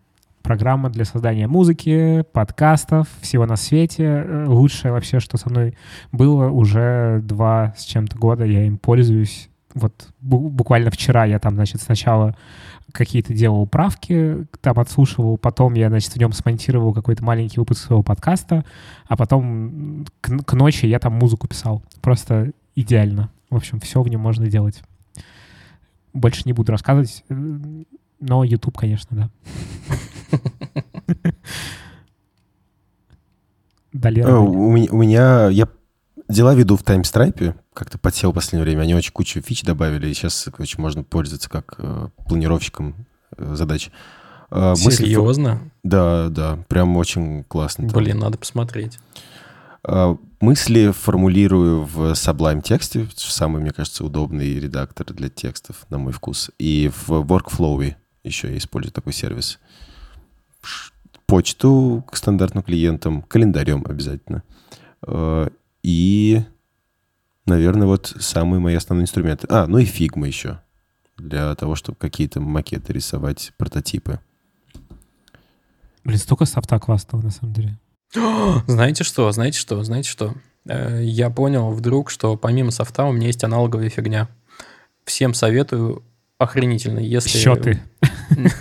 [0.44, 4.04] Программа для создания музыки, подкастов, всего на свете.
[4.04, 5.76] Э, Лучшее вообще, что со мной
[6.12, 9.50] было уже два с чем-то года, я им пользуюсь.
[9.74, 12.36] Вот бу- буквально вчера я там, значит, сначала
[12.96, 18.04] какие-то делал правки, там отслушивал, потом я, значит, в нем смонтировал какой-то маленький выпуск своего
[18.04, 18.66] подкаста,
[19.08, 21.84] а потом к, к ночи я там музыку писал.
[22.02, 23.30] Просто идеально.
[23.50, 24.82] В общем, все в нем можно делать.
[26.14, 27.36] Больше не буду рассказывать, э,
[28.20, 29.30] но YouTube, конечно,
[30.32, 30.40] да.
[33.94, 35.68] Да, Лера, У меня, у меня- я
[36.28, 38.82] дела веду в таймстрайпе, как-то подсел в последнее время.
[38.82, 43.06] Они очень кучу фич добавили, и сейчас, короче, можно пользоваться как э, планировщиком
[43.38, 43.92] э, задач.
[44.50, 45.60] Мысли- Серьезно?
[45.84, 47.90] Да, да, прям очень классно.
[47.90, 47.98] там.
[48.02, 49.00] Блин, надо посмотреть.
[49.84, 55.98] А, Мысли формулирую в Sublime Text е, самый, мне кажется, удобный редактор для текстов, на
[55.98, 56.52] мой вкус.
[56.60, 59.60] И в Workflow еще я использую такой сервис.
[61.26, 64.44] Почту к стандартным клиентам, календарем обязательно.
[65.02, 65.50] А,
[65.84, 66.42] И,
[67.46, 69.48] наверное, вот самые мои основные инструменты.
[69.50, 70.60] А, ну и Figma еще.
[71.18, 74.20] Для того, чтобы какие-то макеты рисовать, прототипы.
[76.04, 77.80] Блин, столько софта классного, на самом деле.
[78.68, 79.32] Знаете что?
[79.32, 79.84] Знаете что?
[79.84, 80.36] Знаете что?
[80.68, 84.28] Э, Я понял вдруг, что помимо софта у меня есть аналоговая фигня.
[85.06, 86.04] Всем советую
[86.38, 87.38] охренительно, если...
[87.38, 87.82] Счеты.
[88.30, 88.54] Нет,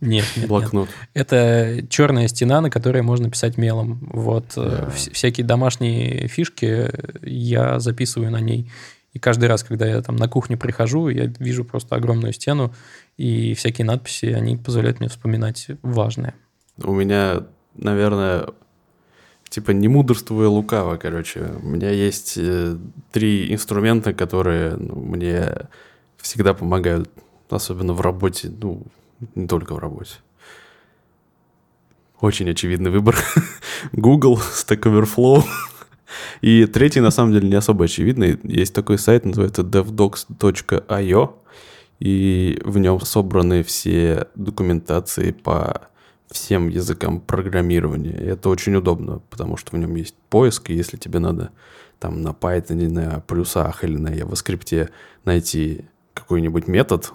[0.00, 0.48] нет, нет.
[0.48, 0.88] Блокнот.
[1.14, 3.98] Это черная стена, на которой можно писать мелом.
[4.12, 4.90] Вот э, Да.
[4.90, 6.90] всякие домашние фишки
[7.22, 8.70] я записываю на ней.
[9.12, 12.72] И каждый раз, когда я там на кухню прихожу, я вижу просто огромную стену,
[13.16, 16.34] и всякие надписи, они позволяют мне вспоминать важное.
[16.82, 17.42] У меня,
[17.74, 18.46] наверное,
[19.48, 21.40] типа не мудрствуя лукаво, короче.
[21.62, 22.76] У меня есть э,
[23.10, 25.48] три инструмента, которые ну, мне
[26.20, 27.10] всегда помогают,
[27.48, 28.82] особенно в работе, ну,
[29.34, 30.14] не только в работе.
[32.20, 33.16] Очень очевидный выбор.
[33.92, 35.42] Google, Stack Overflow.
[36.40, 38.38] И третий, на самом деле, не особо очевидный.
[38.42, 41.34] Есть такой сайт, называется devdocs.io,
[42.00, 45.88] и в нем собраны все документации по
[46.30, 48.16] всем языкам программирования.
[48.16, 51.50] И это очень удобно, потому что в нем есть поиск, и если тебе надо
[51.98, 54.90] там на Python, на плюсах или на JavaScript
[55.24, 55.84] найти
[56.20, 57.12] какой-нибудь метод,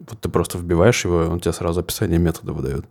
[0.00, 2.84] вот ты просто вбиваешь его, и он тебе сразу описание метода выдает.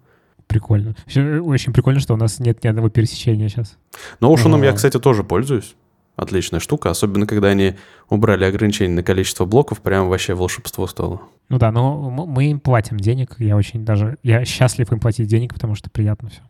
[0.48, 0.96] Прикольно.
[1.08, 3.78] Очень прикольно, что у нас нет ни одного пересечения сейчас.
[4.22, 4.78] Notion я, Ага.
[4.78, 5.76] кстати, тоже пользуюсь.
[6.16, 7.76] Отличная штука, особенно когда они
[8.10, 11.22] убрали ограничение на количество блоков, прям вообще волшебство стало.
[11.50, 13.36] Ну да, но мы им платим денег.
[13.38, 14.18] Я очень даже...
[14.24, 16.42] Я счастлив им платить денег, потому что приятно все.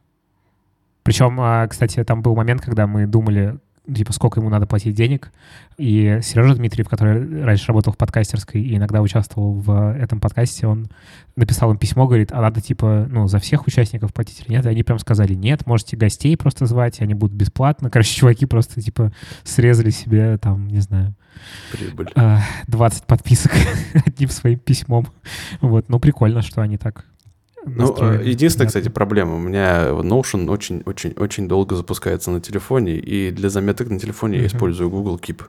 [1.04, 3.60] Причем, а, кстати, там был момент, когда мы думали,
[3.94, 5.32] типа, сколько ему надо платить денег.
[5.78, 10.90] И Сережа Дмитриев, который раньше работал в подкастерской и иногда участвовал в этом подкасте, он
[11.36, 14.66] написал им письмо, говорит, а надо, типа, ну, за всех участников платить или нет?
[14.66, 17.90] И они прям сказали, нет, можете гостей просто звать, и они будут бесплатно.
[17.90, 19.12] Короче, чуваки просто, типа,
[19.44, 21.16] срезали себе, там, не знаю,
[21.72, 22.10] Прибыль.
[22.16, 23.52] а, 20 подписок
[24.06, 25.08] одним своим письмом.
[25.62, 27.06] Вот, ну прикольно, что они так
[27.76, 29.36] Ну, э, единственная, кстати, проблема.
[29.36, 34.48] У меня Notion очень-очень-очень долго запускается на телефоне, и для заметок на телефоне я Мгм.
[34.56, 35.44] использую Google Keep.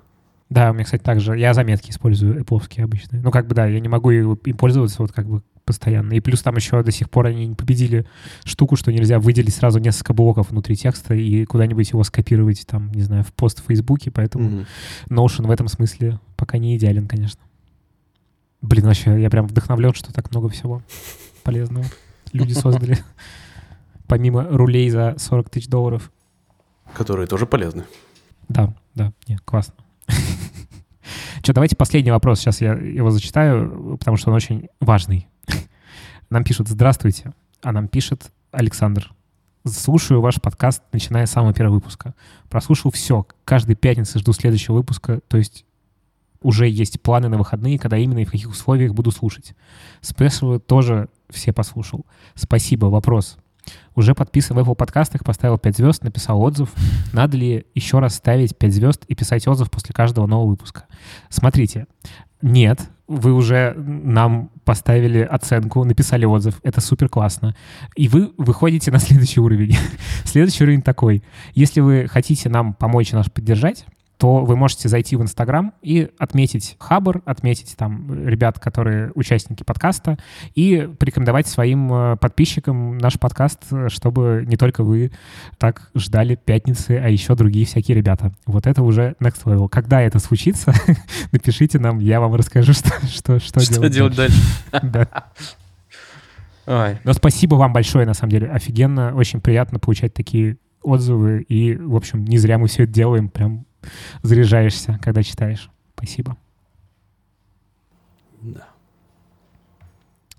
[0.50, 1.38] Да, у меня, кстати, также.
[1.38, 3.20] Я заметки использую Apple обычные.
[3.22, 6.14] Ну, как бы, да, я не могу им пользоваться вот как бы постоянно.
[6.14, 8.06] И плюс там еще до сих пор они не победили
[8.44, 13.02] штуку, что нельзя выделить сразу несколько блоков внутри текста и куда-нибудь его скопировать, там, не
[13.02, 14.66] знаю, в пост в Фейсбуке, поэтому Мгм.
[15.10, 17.40] Notion в этом смысле пока не идеален, конечно.
[18.62, 20.82] Блин, вообще, я прям вдохновлен, что так много всего
[21.44, 21.84] полезного
[22.32, 22.98] люди создали.
[24.06, 26.10] Помимо рулей за 40 тысяч долларов.
[26.94, 27.84] Которые тоже полезны.
[28.48, 29.74] Да, да, не, классно.
[31.42, 32.40] Что, давайте последний вопрос.
[32.40, 35.28] Сейчас я его зачитаю, потому что он очень важный.
[36.30, 39.12] Нам пишут «Здравствуйте», а нам пишет Александр.
[39.66, 42.14] Слушаю ваш подкаст, начиная с самого первого выпуска.
[42.48, 43.26] Прослушал все.
[43.44, 45.64] Каждой пятницы жду следующего выпуска, то есть
[46.40, 49.54] уже есть планы на выходные, когда именно и в каких условиях буду слушать.
[50.00, 52.06] Спрашиваю тоже все послушал.
[52.34, 52.86] Спасибо.
[52.86, 53.38] Вопрос.
[53.94, 56.72] Уже подписан в Apple подкастах, поставил 5 звезд, написал отзыв.
[57.12, 60.86] Надо ли еще раз ставить 5 звезд и писать отзыв после каждого нового выпуска?
[61.28, 61.86] Смотрите,
[62.40, 67.56] нет, вы уже нам поставили оценку, написали отзыв, это супер классно.
[67.96, 69.76] И вы выходите на следующий уровень.
[70.24, 71.24] следующий уровень такой.
[71.54, 73.86] Если вы хотите нам помочь нас поддержать,
[74.18, 80.18] то вы можете зайти в Инстаграм и отметить Хабр, отметить там ребят, которые участники подкаста,
[80.56, 85.12] и порекомендовать своим э, подписчикам наш подкаст, чтобы не только вы
[85.56, 88.32] так ждали пятницы, а еще другие всякие ребята.
[88.44, 89.68] Вот это уже next level.
[89.68, 90.74] Когда это случится,
[91.32, 94.38] напишите нам, я вам расскажу, что, что, что, Что делать дальше?
[94.82, 95.26] Да.
[96.66, 96.98] Ой.
[97.04, 98.50] Но спасибо вам большое, на самом деле.
[98.50, 101.42] Офигенно, очень приятно получать такие отзывы.
[101.42, 103.28] И, в общем, не зря мы все это делаем.
[103.28, 103.64] Прям
[104.22, 105.70] заряжаешься, когда читаешь.
[105.96, 106.36] Спасибо.
[108.40, 108.68] Да.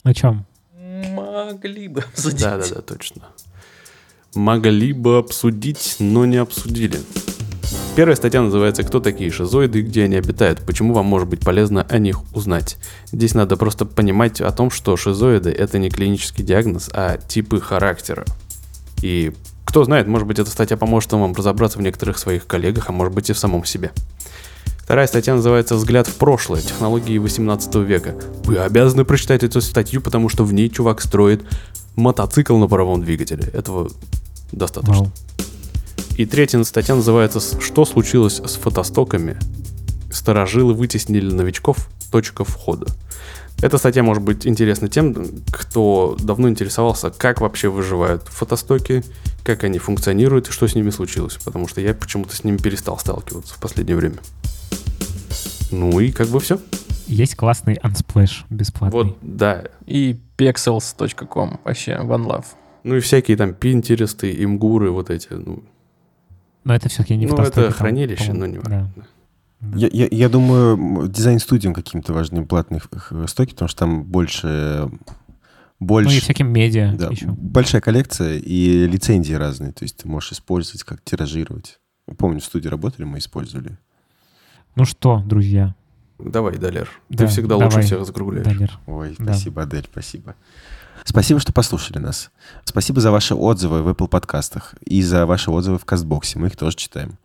[0.03, 0.45] На чем?
[0.77, 2.41] Могли бы обсудить.
[2.41, 3.23] Да, да, да, точно.
[4.35, 6.99] Могли бы обсудить, но не обсудили.
[7.95, 10.61] Первая статья называется «Кто такие шизоиды и где они обитают?
[10.65, 12.77] Почему вам может быть полезно о них узнать?»
[13.11, 18.25] Здесь надо просто понимать о том, что шизоиды– это не клинический диагноз, а типы характера.
[19.01, 19.33] И
[19.69, 23.13] кто знает, может быть, эта статья поможет вам разобраться в некоторых своих коллегах, а может
[23.13, 23.91] быть и в самом себе.
[24.79, 26.59] Вторая статья называется «Взгляд в прошлое.
[26.59, 28.15] Технологии 18 века».
[28.45, 31.43] Вы обязаны прочитать эту статью, потому что в ней чувак строит
[31.95, 33.43] мотоцикл на паровом двигателе.
[33.53, 33.91] Этого
[34.51, 35.03] достаточно.
[35.03, 35.11] Вау.
[36.17, 39.37] И третья статья называется «Что случилось с фотостоками?
[40.11, 41.89] Старожилы вытеснили новичков.
[42.11, 42.87] Точка входа».
[43.61, 45.15] Эта статья может быть интересна тем,
[45.51, 49.03] кто давно интересовался, как вообще выживают фотостоки,
[49.43, 51.37] как они функционируют и что с ними случилось.
[51.43, 54.17] Потому что я почему-то с ними перестал сталкиваться в последнее время.
[55.71, 56.59] Ну и как бы все.
[57.07, 59.03] Есть классный Unsplash бесплатный.
[59.03, 59.65] Вот, да.
[59.85, 61.59] И pexels.com.
[61.63, 62.45] Вообще, one love.
[62.83, 65.33] Ну и всякие там пинтересты, имгуры, вот эти.
[65.33, 65.63] Ну,
[66.63, 68.89] Но это все-таки не ну это там, хранилище, но не да.
[69.75, 74.89] Я, я, я думаю, дизайн-студиям каким-то важны платные х- стоки, потому что там больше...
[75.81, 77.27] Ну больше и всяким медиа да, еще.
[77.27, 79.71] большая коллекция и лицензии разные.
[79.71, 81.79] То есть ты можешь использовать, как тиражировать.
[82.17, 83.77] Помню, в студии работали, мы использовали.
[84.75, 85.75] Ну что, друзья,
[86.19, 86.89] Давай, Далер.
[87.07, 87.65] Да, Ты всегда давай.
[87.67, 88.45] лучше всех закругляешь.
[88.45, 88.77] Далер.
[88.87, 89.23] Ой, Да.
[89.33, 90.35] спасибо, Адель, спасибо.
[91.05, 92.29] Спасибо, что послушали нас.
[92.65, 96.37] Спасибо за ваши отзывы в Apple подкастах и за ваши отзывы в Кастбоксе.
[96.37, 97.17] Мы их тоже читаем.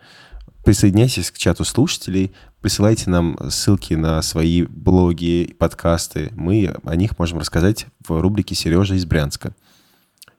[0.64, 6.30] Присоединяйтесь к чату слушателей, присылайте нам ссылки на свои блоги, подкасты.
[6.34, 9.54] Мы о них можем рассказать в рубрике «Сережа из Брянска».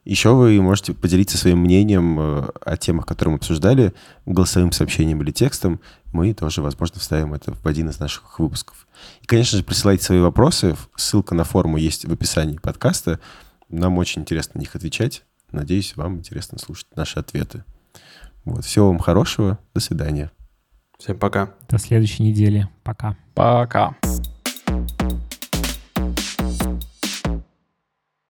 [0.03, 3.93] Еще вы можете поделиться своим мнением э, о темах, которые мы обсуждали,
[4.25, 5.79] голосовым сообщением или текстом.
[6.11, 8.87] Мы тоже, возможно, вставим это в один из наших выпусков.
[9.21, 10.75] И, конечно же, присылайте свои вопросы.
[10.95, 13.19] Ссылка на форму есть в описании подкаста.
[13.69, 15.23] Нам очень интересно на них отвечать.
[15.51, 17.63] Надеюсь, вам интересно слушать наши ответы.
[18.45, 18.63] Вот.
[18.63, 19.59] Всего вам хорошего.
[19.73, 20.31] До свидания.
[20.97, 21.49] Всем пока.
[21.69, 22.69] До следующей недели.
[22.83, 23.17] Пока.
[23.33, 23.95] Пока.